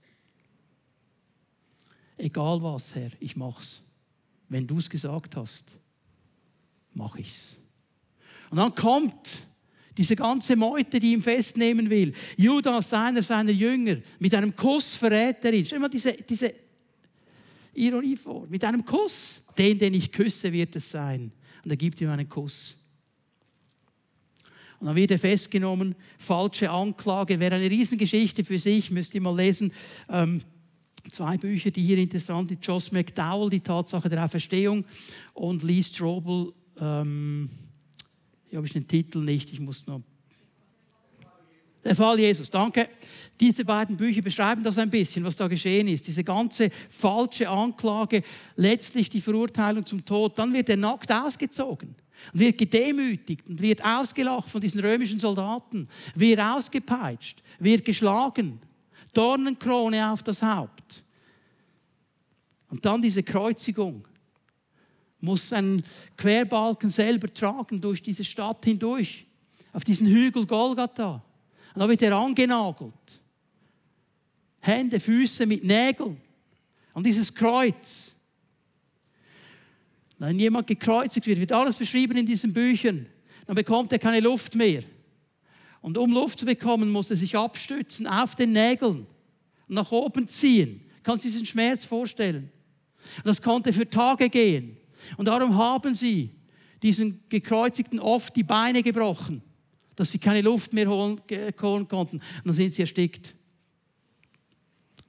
[2.20, 3.82] Egal was, Herr, ich mach's.
[4.50, 5.78] Wenn du es gesagt hast,
[6.94, 7.56] mache ich's.
[8.50, 9.48] Und dann kommt
[9.98, 12.14] diese ganze Meute, die ihn festnehmen will.
[12.36, 15.64] Judas, einer seiner Jünger, mit einem Kuss verrät er ihn.
[15.64, 16.54] Dir mal diese, diese
[17.74, 18.48] Ironie vor.
[18.48, 19.42] Mit einem Kuss.
[19.58, 21.32] Den, den ich küsse, wird es sein.
[21.64, 22.78] Und er gibt ihm einen Kuss.
[24.80, 29.36] Und dann wird er festgenommen, falsche Anklage, wäre eine Riesengeschichte für sich, müsst ihr mal
[29.36, 29.74] lesen.
[30.10, 30.42] Ähm,
[31.12, 32.66] zwei Bücher, die hier interessant sind.
[32.66, 34.86] Joss McDowell, Die Tatsache der Auferstehung
[35.34, 37.50] und Lee Strobel, ähm,
[38.50, 40.02] hier habe ich den Titel nicht, ich muss noch.
[41.84, 42.90] Der Fall Jesus, danke.
[43.40, 46.06] Diese beiden Bücher beschreiben das ein bisschen, was da geschehen ist.
[46.06, 48.24] Diese ganze falsche Anklage,
[48.58, 50.38] letztlich die Verurteilung zum Tod.
[50.38, 51.96] Dann wird er nackt ausgezogen
[52.34, 58.60] und wird gedemütigt und wird ausgelacht von diesen römischen Soldaten, wird ausgepeitscht, wird geschlagen,
[59.14, 61.04] Dornenkrone auf das Haupt.
[62.70, 64.08] Und dann diese Kreuzigung
[65.22, 65.84] muss einen
[66.18, 69.26] Querbalken selber tragen durch diese Stadt hindurch,
[69.74, 71.24] auf diesen Hügel Golgatha.
[71.74, 72.94] Und da wird er angenagelt.
[74.62, 76.18] Hände, Füße mit Nägeln
[76.94, 78.14] an dieses Kreuz.
[80.18, 83.06] Wenn jemand gekreuzigt wird, wird alles beschrieben in diesen Büchern,
[83.46, 84.84] dann bekommt er keine Luft mehr.
[85.82, 89.08] Und um Luft zu bekommen, muss er sich abstützen auf den Nägeln
[89.68, 90.82] und nach oben ziehen.
[91.04, 92.52] Kannst du diesen Schmerz vorstellen?
[93.24, 94.78] Das konnte für Tage gehen.
[95.18, 96.32] Und darum haben sie
[96.84, 99.42] diesen Gekreuzigten oft die Beine gebrochen,
[99.96, 101.22] dass sie keine Luft mehr holen,
[101.62, 102.18] holen konnten.
[102.18, 103.36] Und dann sind sie erstickt.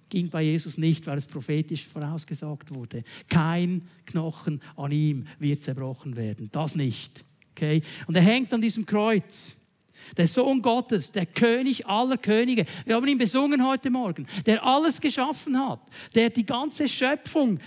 [0.09, 3.05] Ging bei Jesus nicht, weil es prophetisch vorausgesagt wurde.
[3.29, 6.49] Kein Knochen an ihm wird zerbrochen werden.
[6.51, 7.25] Das nicht.
[7.53, 7.83] Okay?
[8.09, 9.57] Und er hängt an diesem Kreuz.
[10.17, 12.67] Der Sohn Gottes, der König aller Könige.
[12.85, 14.27] Wir haben ihn besungen heute Morgen.
[14.47, 15.81] Der alles geschaffen hat.
[16.15, 17.61] Der die ganze Schöpfung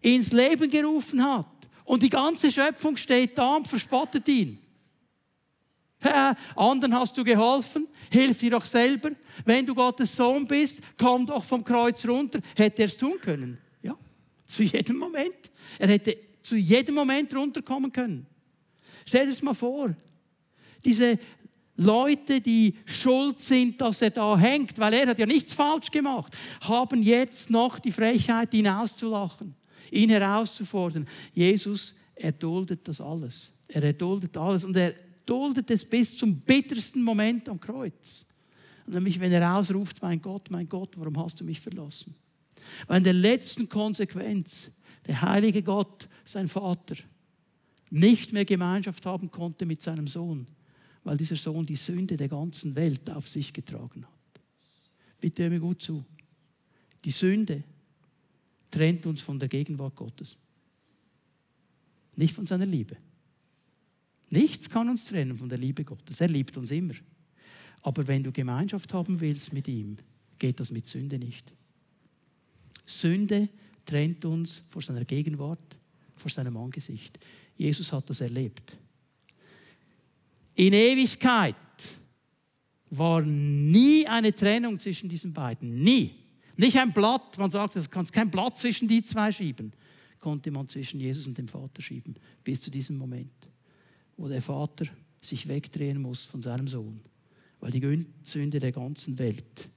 [0.00, 1.46] ins Leben gerufen hat.
[1.84, 4.58] Und die ganze Schöpfung steht da und verspottet ihn.
[6.02, 9.10] Äh, anderen hast du geholfen, hilf dir doch selber.
[9.44, 12.40] Wenn du Gottes Sohn bist, komm doch vom Kreuz runter.
[12.56, 13.58] Hätte er es tun können?
[13.82, 13.96] Ja,
[14.46, 15.50] zu jedem Moment.
[15.78, 18.26] Er hätte zu jedem Moment runterkommen können.
[19.04, 19.94] Stell dir das mal vor.
[20.84, 21.18] Diese
[21.82, 26.36] Leute, die schuld sind, dass er da hängt, weil er hat ja nichts falsch gemacht,
[26.60, 29.54] haben jetzt noch die Frechheit, ihn auszulachen
[29.90, 31.06] ihn herauszufordern.
[31.34, 33.50] Jesus erduldet das alles.
[33.68, 34.94] Er erduldet alles und er
[35.26, 38.24] duldet es bis zum bittersten Moment am Kreuz.
[38.86, 42.14] Nämlich, wenn er ausruft, mein Gott, mein Gott, warum hast du mich verlassen?
[42.86, 44.70] Weil in der letzten Konsequenz
[45.06, 46.96] der heilige Gott, sein Vater,
[47.90, 50.46] nicht mehr Gemeinschaft haben konnte mit seinem Sohn,
[51.04, 54.42] weil dieser Sohn die Sünde der ganzen Welt auf sich getragen hat.
[55.20, 56.04] Bitte hör mir gut zu.
[57.04, 57.62] Die Sünde
[58.70, 60.38] trennt uns von der Gegenwart Gottes.
[62.16, 62.96] Nicht von seiner Liebe.
[64.28, 66.20] Nichts kann uns trennen von der Liebe Gottes.
[66.20, 66.94] Er liebt uns immer.
[67.82, 69.96] Aber wenn du Gemeinschaft haben willst mit ihm,
[70.38, 71.50] geht das mit Sünde nicht.
[72.86, 73.48] Sünde
[73.86, 75.76] trennt uns vor seiner Gegenwart,
[76.16, 77.18] vor seinem Angesicht.
[77.56, 78.76] Jesus hat das erlebt.
[80.60, 81.56] In Ewigkeit
[82.90, 85.82] war nie eine Trennung zwischen diesen beiden.
[85.82, 86.16] Nie.
[86.54, 89.72] Nicht ein Blatt, man sagt, es kann kein Blatt zwischen die zwei schieben,
[90.18, 93.32] konnte man zwischen Jesus und dem Vater schieben, bis zu diesem Moment,
[94.18, 94.84] wo der Vater
[95.22, 97.00] sich wegdrehen muss von seinem Sohn,
[97.60, 99.70] weil die Sünde der ganzen Welt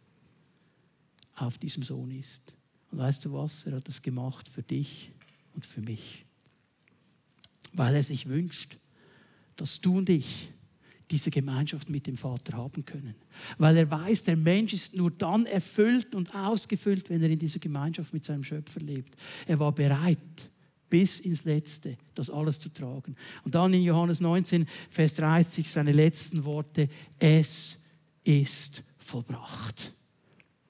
[1.35, 2.53] auf diesem Sohn ist.
[2.91, 3.65] Und weißt du was?
[3.65, 5.13] Er hat das gemacht für dich
[5.55, 6.25] und für mich,
[7.71, 8.77] weil er sich wünscht,
[9.55, 10.49] dass du und ich
[11.13, 13.13] diese Gemeinschaft mit dem Vater haben können.
[13.59, 17.59] Weil er weiß, der Mensch ist nur dann erfüllt und ausgefüllt, wenn er in dieser
[17.59, 19.15] Gemeinschaft mit seinem Schöpfer lebt.
[19.45, 20.17] Er war bereit,
[20.89, 23.15] bis ins Letzte das alles zu tragen.
[23.43, 26.89] Und dann in Johannes 19, Vers 30, seine letzten Worte,
[27.19, 27.77] es
[28.23, 29.93] ist vollbracht.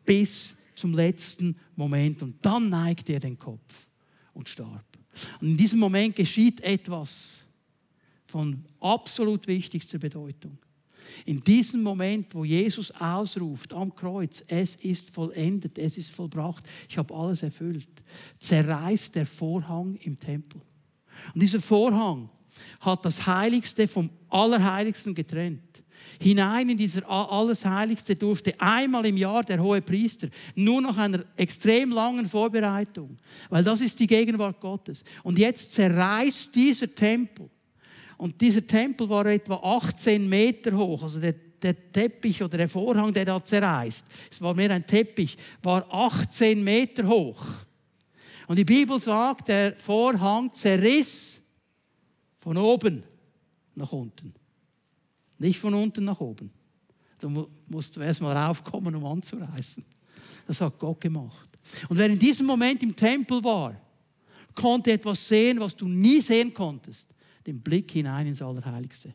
[0.05, 2.21] Bis zum letzten Moment.
[2.21, 3.87] Und dann neigte er den Kopf
[4.33, 4.83] und starb.
[5.39, 7.43] Und in diesem Moment geschieht etwas
[8.33, 10.57] von absolut wichtigster Bedeutung.
[11.23, 16.97] In diesem Moment, wo Jesus ausruft am Kreuz, es ist vollendet, es ist vollbracht, ich
[16.97, 17.87] habe alles erfüllt,
[18.39, 20.59] zerreißt der Vorhang im Tempel.
[21.35, 22.27] Und dieser Vorhang
[22.79, 25.83] hat das Heiligste vom Allerheiligsten getrennt.
[26.19, 31.91] Hinein in dieser Allerheiligste durfte einmal im Jahr der hohe Priester, nur nach einer extrem
[31.91, 33.15] langen Vorbereitung,
[33.51, 35.03] weil das ist die Gegenwart Gottes.
[35.21, 37.51] Und jetzt zerreißt dieser Tempel
[38.17, 41.03] Und dieser Tempel war etwa 18 Meter hoch.
[41.03, 45.37] Also der, der Teppich oder der Vorhang, der da zerreißt, es war mehr ein Teppich,
[45.61, 47.43] war 18 Meter hoch.
[48.47, 51.41] Und die Bibel sagt, der Vorhang zerriss
[52.39, 53.03] von oben
[53.75, 54.33] nach unten.
[55.39, 56.51] Nicht von unten nach oben.
[57.19, 59.83] Du musst erst mal raufkommen, um anzureißen.
[60.45, 61.49] Das hat Gott gemacht.
[61.87, 63.79] Und wer in diesem Moment im Tempel war,
[64.53, 67.07] konnte etwas sehen, was du nie sehen konntest.
[67.45, 69.13] Den Blick hinein ins Allerheiligste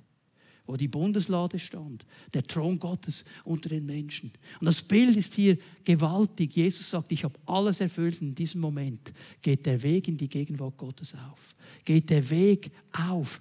[0.68, 2.04] wo die Bundeslade stand,
[2.34, 4.30] der Thron Gottes unter den Menschen.
[4.60, 6.54] Und das Bild ist hier gewaltig.
[6.54, 8.20] Jesus sagt, ich habe alles erfüllt.
[8.20, 11.56] In diesem Moment geht der Weg in die Gegenwart Gottes auf.
[11.86, 13.40] Geht der Weg auf,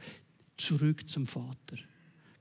[0.55, 1.77] zurück zum Vater.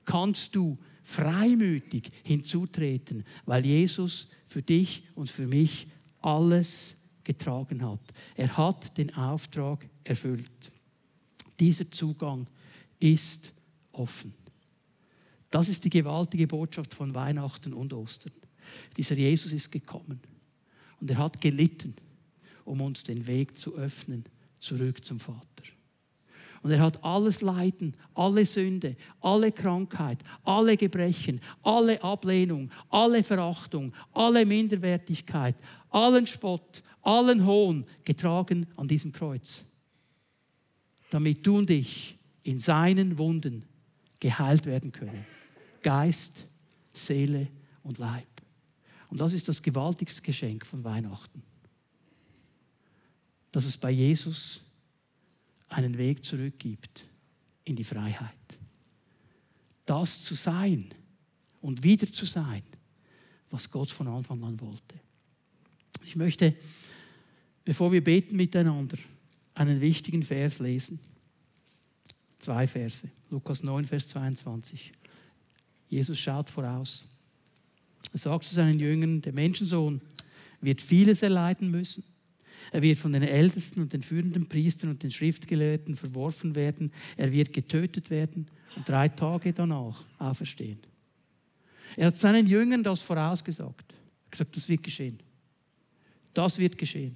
[0.05, 5.87] Kannst du freimütig hinzutreten, weil Jesus für dich und für mich
[6.21, 6.95] alles
[7.25, 7.99] getragen hat.
[8.35, 10.71] Er hat den Auftrag erfüllt.
[11.59, 12.47] Dieser Zugang
[12.99, 13.53] ist
[13.91, 14.33] offen.
[15.49, 18.33] Das ist die gewaltige Botschaft von Weihnachten und Ostern.
[18.95, 20.19] Dieser Jesus ist gekommen
[20.99, 21.95] und er hat gelitten,
[22.65, 24.25] um uns den Weg zu öffnen,
[24.59, 25.63] zurück zum Vater.
[26.63, 33.93] Und er hat alles Leiden, alle Sünde, alle Krankheit, alle Gebrechen, alle Ablehnung, alle Verachtung,
[34.11, 35.55] alle Minderwertigkeit,
[35.89, 39.63] allen Spott, allen Hohn getragen an diesem Kreuz.
[41.09, 43.63] Damit du und ich in seinen Wunden
[44.19, 45.25] geheilt werden können.
[45.81, 46.47] Geist,
[46.93, 47.47] Seele
[47.83, 48.27] und Leib.
[49.09, 51.43] Und das ist das gewaltigste Geschenk von Weihnachten.
[53.51, 54.65] Dass es bei Jesus
[55.69, 57.05] einen Weg zurück gibt
[57.63, 58.33] in die Freiheit.
[59.85, 60.93] Das zu sein
[61.61, 62.63] und wieder zu sein,
[63.49, 64.95] was Gott von Anfang an wollte.
[66.05, 66.55] Ich möchte,
[67.63, 68.97] bevor wir beten miteinander,
[69.57, 70.99] einen wichtigen Vers lesen.
[72.39, 73.09] Zwei Verse.
[73.29, 74.91] Lukas 9, Vers 22.
[75.89, 77.07] Jesus schaut voraus.
[78.13, 80.01] Er sagt zu seinen Jüngern, der Menschensohn
[80.61, 82.03] wird vieles erleiden müssen.
[82.71, 86.91] Er wird von den Ältesten und den führenden Priestern und den Schriftgelehrten verworfen werden.
[87.15, 90.79] Er wird getötet werden und drei Tage danach auferstehen.
[91.95, 93.91] Er hat seinen Jüngern das vorausgesagt.
[93.91, 95.19] Er hat gesagt, das wird geschehen.
[96.33, 97.15] Das wird geschehen.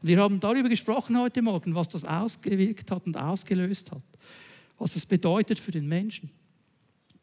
[0.00, 4.02] Und wir haben darüber gesprochen heute Morgen, was das ausgewirkt hat und ausgelöst hat.
[4.78, 6.30] Was es bedeutet für den Menschen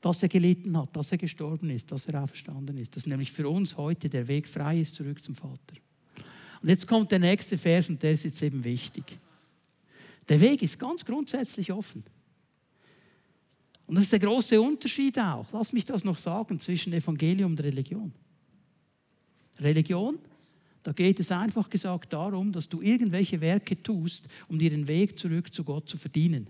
[0.01, 3.49] dass er gelitten hat, dass er gestorben ist, dass er auferstanden ist, dass nämlich für
[3.49, 5.75] uns heute der Weg frei ist zurück zum Vater.
[6.61, 9.17] Und jetzt kommt der nächste Vers und der ist jetzt eben wichtig.
[10.27, 12.03] Der Weg ist ganz grundsätzlich offen.
[13.87, 17.61] Und das ist der große Unterschied auch, lass mich das noch sagen, zwischen Evangelium und
[17.61, 18.13] Religion.
[19.59, 20.19] Religion,
[20.83, 25.19] da geht es einfach gesagt darum, dass du irgendwelche Werke tust, um dir den Weg
[25.19, 26.47] zurück zu Gott zu verdienen.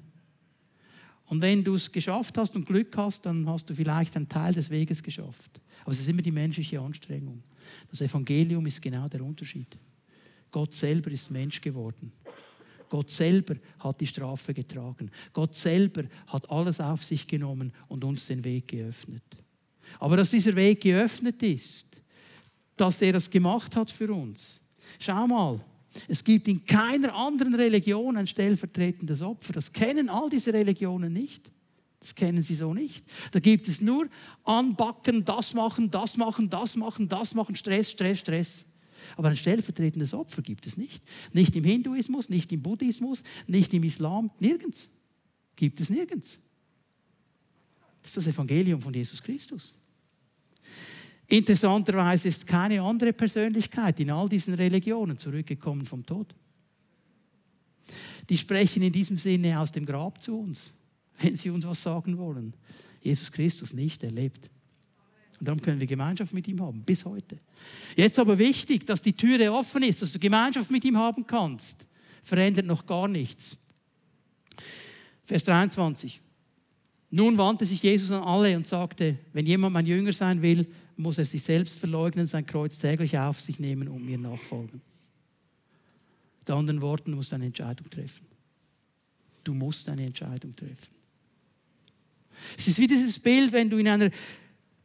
[1.26, 4.54] Und wenn du es geschafft hast und Glück hast, dann hast du vielleicht einen Teil
[4.54, 5.60] des Weges geschafft.
[5.82, 7.44] Aber es ist immer die menschliche Anstrengung.
[7.90, 9.78] Das Evangelium ist genau der Unterschied.
[10.52, 12.12] Gott selber ist Mensch geworden.
[12.90, 15.12] Gott selber hat die Strafe getragen.
[15.32, 19.24] Gott selber hat alles auf sich genommen und uns den Weg geöffnet.
[20.00, 22.02] Aber dass dieser Weg geöffnet ist,
[22.80, 24.62] dass er das gemacht hat für uns.
[25.00, 25.60] Schau mal,
[26.08, 29.54] es gibt in keiner anderen Religion ein stellvertretendes Opfer.
[29.54, 31.50] Das kennen all diese Religionen nicht.
[32.00, 33.04] Das kennen sie so nicht.
[33.32, 34.08] Da gibt es nur
[34.46, 38.66] anbacken, das machen, das machen, das machen, das machen, Stress, Stress, Stress.
[39.18, 41.04] Aber ein stellvertretendes Opfer gibt es nicht.
[41.34, 44.90] Nicht im Hinduismus, nicht im Buddhismus, nicht im Islam, nirgends.
[45.56, 46.40] Gibt es nirgends.
[48.02, 49.78] Das ist das Evangelium von Jesus Christus.
[51.30, 56.34] Interessanterweise ist keine andere Persönlichkeit in all diesen Religionen zurückgekommen vom Tod.
[58.28, 60.74] Die sprechen in diesem Sinne aus dem Grab zu uns,
[61.20, 62.54] wenn sie uns was sagen wollen.
[63.02, 64.50] Jesus Christus nicht, er lebt.
[65.40, 67.38] Und darum können wir Gemeinschaft mit ihm haben, bis heute.
[67.96, 71.86] Jetzt aber wichtig, dass die Türe offen ist, dass du Gemeinschaft mit ihm haben kannst.
[72.24, 73.58] Verändert noch gar nichts.
[75.26, 76.22] Vers 23.
[77.12, 80.68] Nun wandte sich Jesus an alle und sagte, wenn jemand mein Jünger sein will,
[81.00, 84.82] muss er sich selbst verleugnen, sein Kreuz täglich auf sich nehmen und mir nachfolgen.
[86.40, 88.26] Mit anderen Worten, du musst eine Entscheidung treffen.
[89.46, 90.94] Du musst eine Entscheidung treffen.
[92.58, 94.12] Es ist wie dieses Bild, wenn du in einer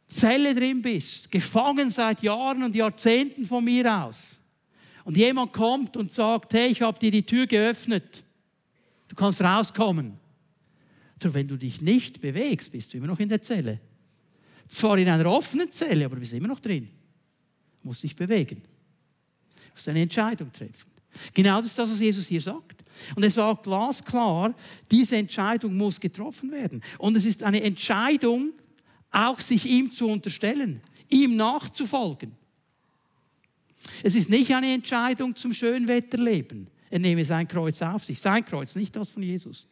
[0.05, 4.39] Zelle drin bist, gefangen seit Jahren und Jahrzehnten von mir aus.
[5.03, 8.23] Und jemand kommt und sagt, hey, ich habe dir die Tür geöffnet.
[9.09, 10.17] Du kannst rauskommen.
[11.21, 13.79] So, wenn du dich nicht bewegst, bist du immer noch in der Zelle.
[14.67, 16.89] Zwar in einer offenen Zelle, aber wir sind immer noch drin.
[17.81, 18.61] Du musst dich bewegen.
[19.55, 20.91] Du musst eine Entscheidung treffen.
[21.33, 22.83] Genau das ist das, was Jesus hier sagt.
[23.15, 24.53] Und es war glasklar,
[24.89, 26.81] diese Entscheidung muss getroffen werden.
[26.97, 28.53] Und es ist eine Entscheidung,
[29.11, 32.31] auch sich ihm zu unterstellen, ihm nachzufolgen.
[34.03, 36.67] Es ist nicht eine Entscheidung zum Schönwetterleben.
[36.89, 38.19] Er nehme sein Kreuz auf sich.
[38.19, 39.67] Sein Kreuz, nicht das von Jesus.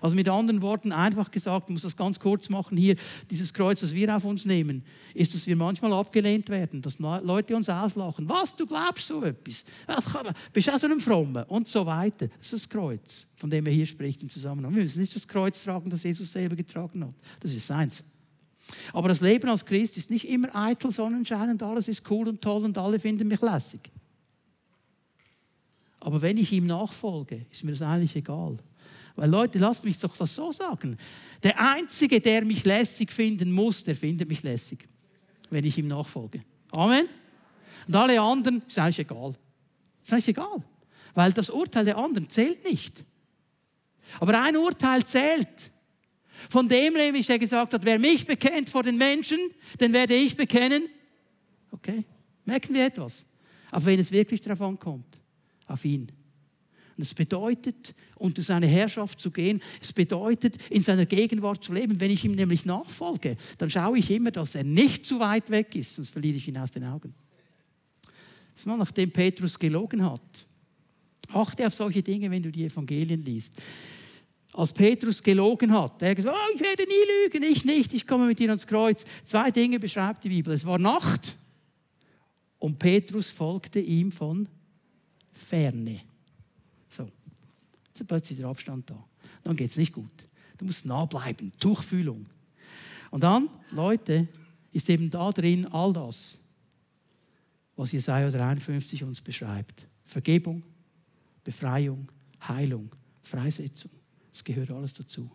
[0.00, 2.96] Also mit anderen Worten, einfach gesagt, ich muss das ganz kurz machen hier,
[3.30, 7.56] dieses Kreuz, das wir auf uns nehmen, ist, dass wir manchmal abgelehnt werden, dass Leute
[7.56, 8.28] uns auslachen.
[8.28, 9.64] Was, du glaubst so etwas?
[10.52, 11.50] Bist du auch so ein Frommer?
[11.50, 12.28] Und so weiter.
[12.28, 14.74] Das ist das Kreuz, von dem er hier spricht im Zusammenhang.
[14.74, 17.14] Wir müssen nicht das Kreuz tragen, das Jesus selber getragen hat.
[17.40, 18.02] Das ist seins.
[18.92, 22.40] Aber das Leben als Christ ist nicht immer eitel Sonnenschein und alles ist cool und
[22.40, 23.90] toll und alle finden mich lässig.
[26.00, 28.56] Aber wenn ich ihm nachfolge, ist mir das eigentlich egal.
[29.16, 30.96] Weil Leute, lasst mich doch das so sagen.
[31.42, 34.88] Der Einzige, der mich lässig finden muss, der findet mich lässig,
[35.50, 36.42] wenn ich ihm nachfolge.
[36.70, 37.08] Amen.
[37.86, 39.34] Und alle anderen ist eigentlich egal.
[40.02, 40.62] Ist eigentlich egal.
[41.14, 43.04] Weil das Urteil der anderen zählt nicht.
[44.20, 45.70] Aber ein Urteil zählt.
[46.48, 49.38] Von dem nämlich, der gesagt hat, wer mich bekennt vor den Menschen,
[49.80, 50.88] den werde ich bekennen.
[51.70, 52.04] Okay,
[52.44, 53.24] merken wir etwas?
[53.70, 55.18] Auf wen es wirklich darauf ankommt.
[55.66, 56.10] Auf ihn.
[56.96, 59.62] Und es bedeutet, unter seine Herrschaft zu gehen.
[59.80, 62.00] Es bedeutet, in seiner Gegenwart zu leben.
[62.00, 65.74] Wenn ich ihm nämlich nachfolge, dann schaue ich immer, dass er nicht zu weit weg
[65.74, 67.14] ist, sonst verliere ich ihn aus den Augen.
[68.54, 70.46] Das war, nachdem Petrus gelogen hat.
[71.32, 73.54] Achte auf solche Dinge, wenn du die Evangelien liest.
[74.52, 78.26] Als Petrus gelogen hat, er gesagt, oh, ich werde nie lügen, ich nicht, ich komme
[78.26, 79.02] mit dir ans Kreuz.
[79.24, 80.52] Zwei Dinge beschreibt die Bibel.
[80.52, 81.34] Es war Nacht
[82.58, 84.46] und Petrus folgte ihm von
[85.32, 86.02] ferne.
[88.02, 89.04] Ist plötzlich der Abstand da.
[89.44, 90.10] Dann geht es nicht gut.
[90.58, 92.26] Du musst nah bleiben, Tuchfühlung.
[93.12, 94.26] Und dann, Leute,
[94.72, 96.36] ist eben da drin all das,
[97.76, 99.86] was Jesaja 53 uns beschreibt.
[100.04, 100.64] Vergebung,
[101.44, 102.90] Befreiung, Heilung,
[103.22, 103.92] Freisetzung.
[104.32, 105.30] Es gehört alles dazu.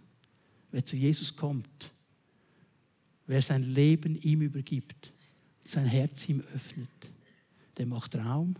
[0.71, 1.93] Wer zu Jesus kommt,
[3.27, 5.13] wer sein Leben ihm übergibt,
[5.63, 6.89] sein Herz ihm öffnet,
[7.77, 8.55] der macht Raum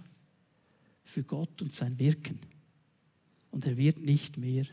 [1.03, 2.39] für Gott und sein Wirken.
[3.57, 4.65] Und er wird nicht mehr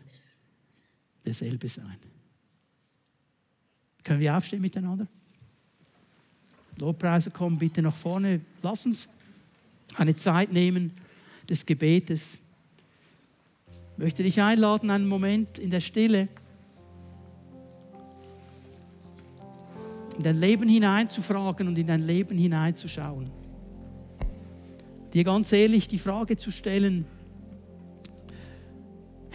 [1.25, 1.97] derselbe sein.
[4.03, 5.07] Können wir aufstehen miteinander?
[6.77, 8.43] Lobpreise kommen bitte nach vorne.
[8.63, 9.09] Lass uns
[9.97, 10.93] eine Zeit nehmen
[11.49, 12.37] des Gebetes.
[13.93, 16.29] Ich möchte dich einladen, einen Moment in der Stille
[20.19, 23.31] in dein Leben hineinzufragen und in dein Leben hineinzuschauen.
[25.15, 27.07] Dir ganz ehrlich die Frage zu stellen,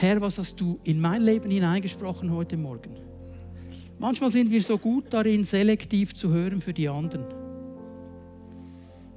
[0.02, 2.95] Herr, was hast du in mein Leben hineingesprochen heute Morgen?
[3.97, 7.26] Manchmal sind wir so gut darin, selektiv zu hören für die anderen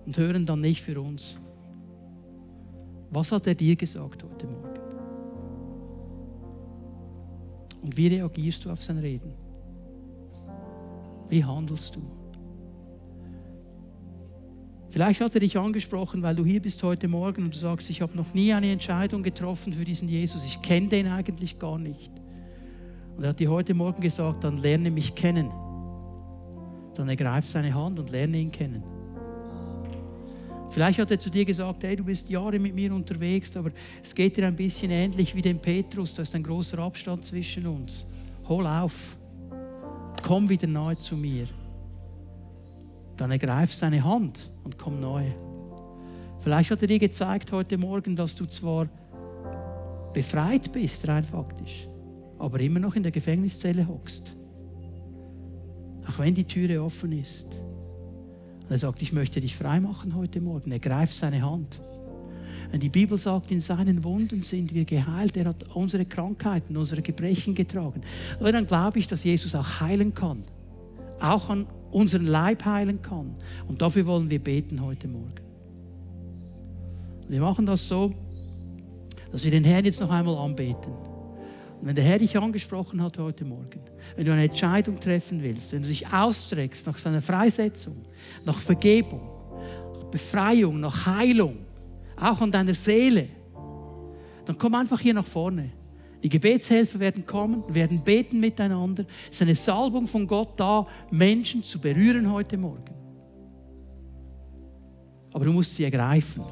[0.05, 1.39] und hören dann nicht für uns.
[3.13, 4.81] Was hat er dir gesagt heute Morgen?
[7.83, 9.35] Und wie reagierst du auf sein Reden?
[11.29, 12.03] Wie handelst du?
[14.93, 18.03] Vielleicht hat er dich angesprochen, weil du hier bist heute Morgen und du sagst, ich
[18.03, 20.45] habe noch nie eine Entscheidung getroffen für diesen Jesus.
[20.45, 22.13] Ich kenne den eigentlich gar nicht.
[23.17, 25.51] Und er hat dir heute Morgen gesagt, dann lerne mich kennen.
[26.95, 28.83] Dann ergreif seine Hand und lerne ihn kennen.
[30.71, 33.71] Vielleicht hat er zu dir gesagt, hey, du bist Jahre mit mir unterwegs, aber
[34.03, 37.67] es geht dir ein bisschen ähnlich wie dem Petrus, da ist ein großer Abstand zwischen
[37.67, 38.05] uns.
[38.47, 39.17] Hol auf,
[40.23, 41.47] komm wieder nahe zu mir.
[43.17, 45.25] Dann ergreif seine Hand und komm neu.
[46.41, 48.89] Vielleicht hat er dir gezeigt heute Morgen, dass du zwar
[50.13, 51.89] befreit bist, rein faktisch,
[52.39, 54.37] aber immer noch in der Gefängniszelle hockst.
[56.09, 57.47] Auch wenn die Türe offen ist.
[58.65, 60.73] Und er sagt, ich möchte dich frei machen heute Morgen.
[60.73, 61.81] Er greift seine Hand.
[62.73, 65.37] Und die Bibel sagt, in seinen Wunden sind wir geheilt.
[65.37, 68.01] Er hat unsere Krankheiten, unsere Gebrechen getragen.
[68.41, 70.43] Aber dann glaube ich, dass Jesus auch heilen kann.
[71.23, 73.35] Auch an unseren Leib heilen kann.
[73.69, 75.41] Und dafür wollen wir beten heute Morgen.
[77.29, 78.13] Wir machen das so,
[79.31, 80.93] dass wir den Herrn jetzt noch einmal anbeten.
[81.81, 83.81] Und wenn der Herr dich angesprochen hat heute Morgen,
[84.17, 87.97] wenn du eine Entscheidung treffen willst, wenn du dich ausstreckst nach seiner Freisetzung,
[88.45, 89.23] nach Vergebung,
[89.95, 91.59] nach Befreiung, nach Heilung,
[92.17, 93.29] auch an deiner Seele,
[94.45, 95.71] dann komm einfach hier nach vorne.
[96.23, 99.05] Die Gebetshelfer werden kommen, werden beten miteinander.
[99.29, 102.95] Es ist eine Salbung von Gott da, Menschen zu berühren heute Morgen.
[105.33, 106.45] Aber du musst sie ergreifen.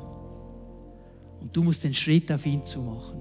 [1.41, 3.21] Und du musst den Schritt auf ihn zu machen.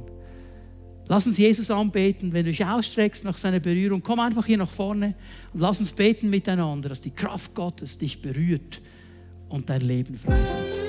[1.07, 4.03] Lass uns Jesus anbeten, wenn du dich ausstreckst nach seiner Berührung.
[4.03, 5.15] Komm einfach hier nach vorne
[5.53, 8.81] und lass uns beten miteinander, dass die Kraft Gottes dich berührt
[9.49, 10.85] und dein Leben freisetzt.